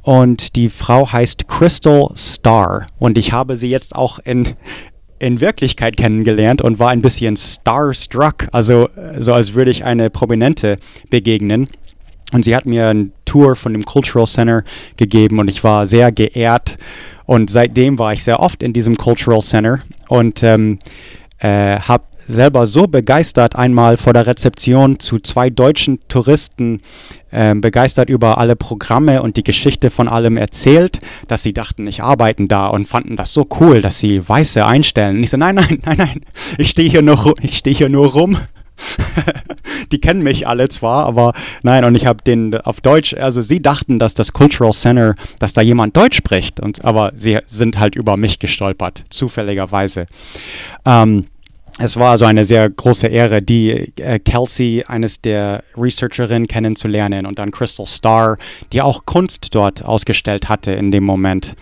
[0.01, 2.87] Und die Frau heißt Crystal Star.
[2.99, 4.55] Und ich habe sie jetzt auch in,
[5.19, 8.47] in Wirklichkeit kennengelernt und war ein bisschen starstruck.
[8.51, 10.77] Also so als würde ich eine Prominente
[11.09, 11.67] begegnen.
[12.31, 14.63] Und sie hat mir eine Tour von dem Cultural Center
[14.97, 16.77] gegeben und ich war sehr geehrt.
[17.25, 20.79] Und seitdem war ich sehr oft in diesem Cultural Center und ähm,
[21.39, 26.81] äh, habe selber so begeistert einmal vor der Rezeption zu zwei deutschen Touristen
[27.31, 32.01] äh, begeistert über alle Programme und die Geschichte von allem erzählt, dass sie dachten, ich
[32.01, 35.17] arbeite da und fanden das so cool, dass sie Weiße einstellen.
[35.17, 36.21] Und ich so, nein, nein, nein, nein,
[36.57, 38.37] ich stehe hier, nur, steh hier nur rum
[39.91, 43.61] die kennen mich alle zwar, aber nein, und ich habe den auf Deutsch, also sie
[43.61, 47.95] dachten, dass das Cultural Center, dass da jemand Deutsch spricht, und, aber sie sind halt
[47.95, 50.05] über mich gestolpert, zufälligerweise.
[50.85, 51.27] Ähm,
[51.77, 57.37] es war also eine sehr große Ehre, die äh, Kelsey, eines der Researcherinnen, kennenzulernen und
[57.37, 58.37] dann Crystal Starr,
[58.71, 61.55] die auch Kunst dort ausgestellt hatte in dem Moment.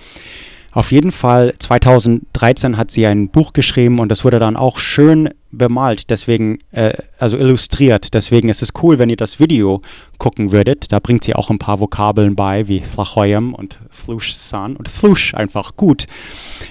[0.72, 5.30] Auf jeden Fall, 2013 hat sie ein Buch geschrieben und das wurde dann auch schön
[5.52, 8.16] bemalt, deswegen, äh, also illustriert.
[8.16, 9.82] Deswegen ist es cool, wenn ihr das Video
[10.18, 10.92] gucken würdet.
[10.92, 15.76] Da bringt sie auch ein paar Vokabeln bei, wie Flachoyam und Flush-San und Flush einfach
[15.76, 16.08] gut.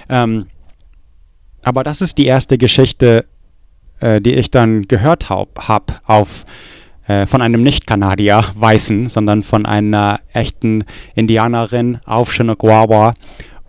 [0.09, 0.47] Ähm,
[1.61, 3.25] aber das ist die erste Geschichte,
[4.03, 6.45] äh, die ich dann gehört habe hab auf
[7.07, 10.83] äh, von einem Nicht-Kanadier, Weißen, sondern von einer echten
[11.15, 13.13] Indianerin auf Shinagawa.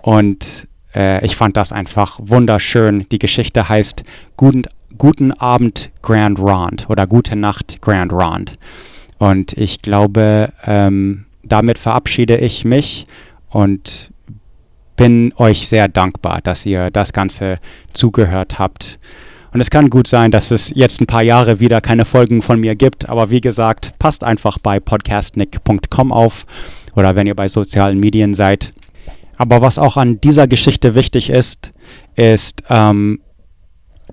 [0.02, 3.06] Und äh, ich fand das einfach wunderschön.
[3.10, 4.02] Die Geschichte heißt
[4.36, 4.64] Guten
[4.96, 8.58] Guten Abend Grand Rond oder Gute Nacht Grand Rond.
[9.18, 13.06] Und ich glaube, ähm, damit verabschiede ich mich
[13.50, 14.10] und
[14.96, 17.58] bin euch sehr dankbar, dass ihr das Ganze
[17.92, 19.00] zugehört habt.
[19.54, 22.58] Und es kann gut sein, dass es jetzt ein paar Jahre wieder keine Folgen von
[22.58, 26.44] mir gibt, aber wie gesagt, passt einfach bei podcastnick.com auf
[26.96, 28.72] oder wenn ihr bei sozialen Medien seid.
[29.36, 31.72] Aber was auch an dieser Geschichte wichtig ist,
[32.16, 33.20] ist, ähm,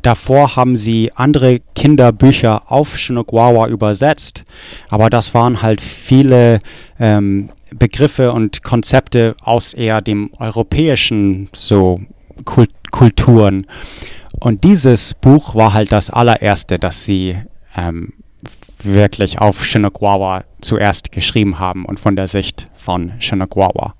[0.03, 4.45] Davor haben sie andere Kinderbücher auf Shinokwawa übersetzt,
[4.89, 6.59] aber das waren halt viele
[6.99, 11.99] ähm, Begriffe und Konzepte aus eher dem europäischen so
[12.45, 13.67] Kult Kulturen.
[14.39, 17.38] Und dieses Buch war halt das allererste, das sie
[17.75, 18.13] ähm,
[18.84, 23.95] wirklich auf Shinokwawa zuerst geschrieben haben und von der Sicht von Shinokwawa.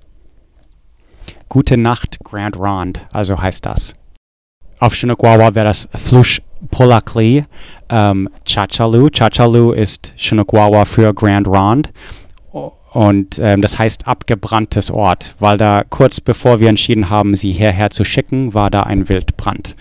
[1.48, 3.94] Gute Nacht, Grand Rond, also heißt das.
[4.78, 7.44] Auf Shinokwawa wäre das Flush Polakli
[7.88, 9.10] ähm, Chachalu.
[9.10, 11.92] Chachalu ist Shinokwawa für Grand Rond.
[12.92, 17.90] Und ähm, das heißt abgebranntes Ort, weil da kurz bevor wir entschieden haben, sie hierher
[17.90, 19.76] zu schicken, war da ein Wildbrand.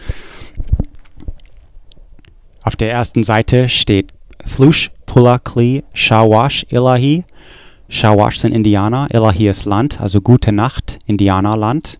[2.64, 4.14] Auf der ersten Seite steht
[4.46, 7.26] Flush Pulakli Shawash Ilahi.
[7.90, 12.00] Shawash sind Indianer, Ilahi ist Land, also gute Nacht, Indianerland.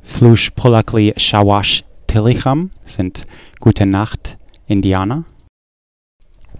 [0.00, 3.26] Flush Pulakli Shawash Tilicham sind
[3.60, 5.24] Gute Nacht Indianer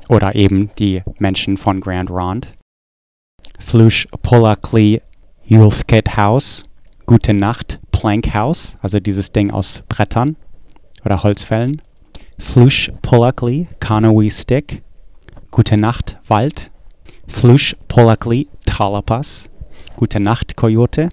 [0.09, 2.49] oder eben die Menschen von Grand Ronde.
[3.59, 5.01] Flush Polakli
[5.45, 6.65] Yulfket House,
[7.07, 10.37] Gute Nacht Plank House, also dieses Ding aus Brettern
[11.05, 11.81] oder Holzfällen.
[12.39, 14.83] Flush Polakli Kanoe Stick.
[15.51, 16.71] Gute Nacht Wald.
[17.27, 19.49] Flush Polakli Talapas.
[19.97, 21.09] Gute Nacht Coyote.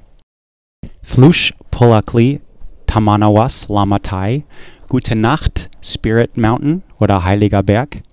[1.01, 2.41] Flush Polakli
[2.88, 4.43] Tamanawas Lamatai.
[4.89, 8.03] Gute Nacht Spirit Mountain oder Heiliger Berg.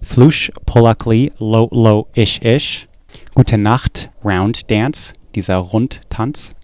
[0.00, 2.88] Flush Polakli Lo Lo Ish Ish.
[3.34, 6.54] Gute Nacht Round Dance, dieser Rundtanz.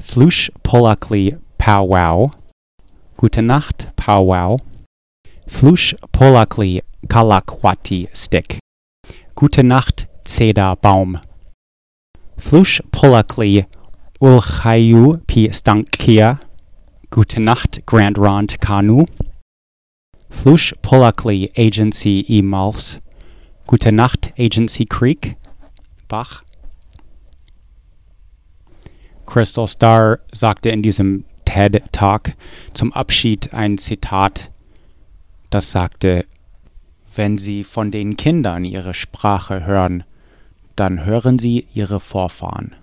[0.00, 2.30] Flush Polakli Pow Wow.
[3.16, 4.60] Gute Nacht Pow Wow.
[5.46, 8.58] Flush Polakli Kalakwati Stick.
[9.36, 11.20] Gute Nacht Cedar Baum.
[12.36, 13.66] Flush Polakli
[14.20, 16.40] Ulchayu Pi Stankia.
[17.10, 19.06] Gute Nacht Grand Rond Kanu.
[20.28, 23.00] Flush Polakli Agency Emals.
[23.68, 25.36] Gute Nacht Agency Creek.
[26.08, 26.42] Bach.
[29.24, 32.32] Crystal Starr sagte in diesem TED Talk
[32.72, 34.50] zum Abschied ein Zitat,
[35.50, 36.26] das sagte,
[37.14, 40.04] wenn Sie von den Kindern ihre Sprache hören,
[40.76, 42.74] dann hören Sie ihre Vorfahren.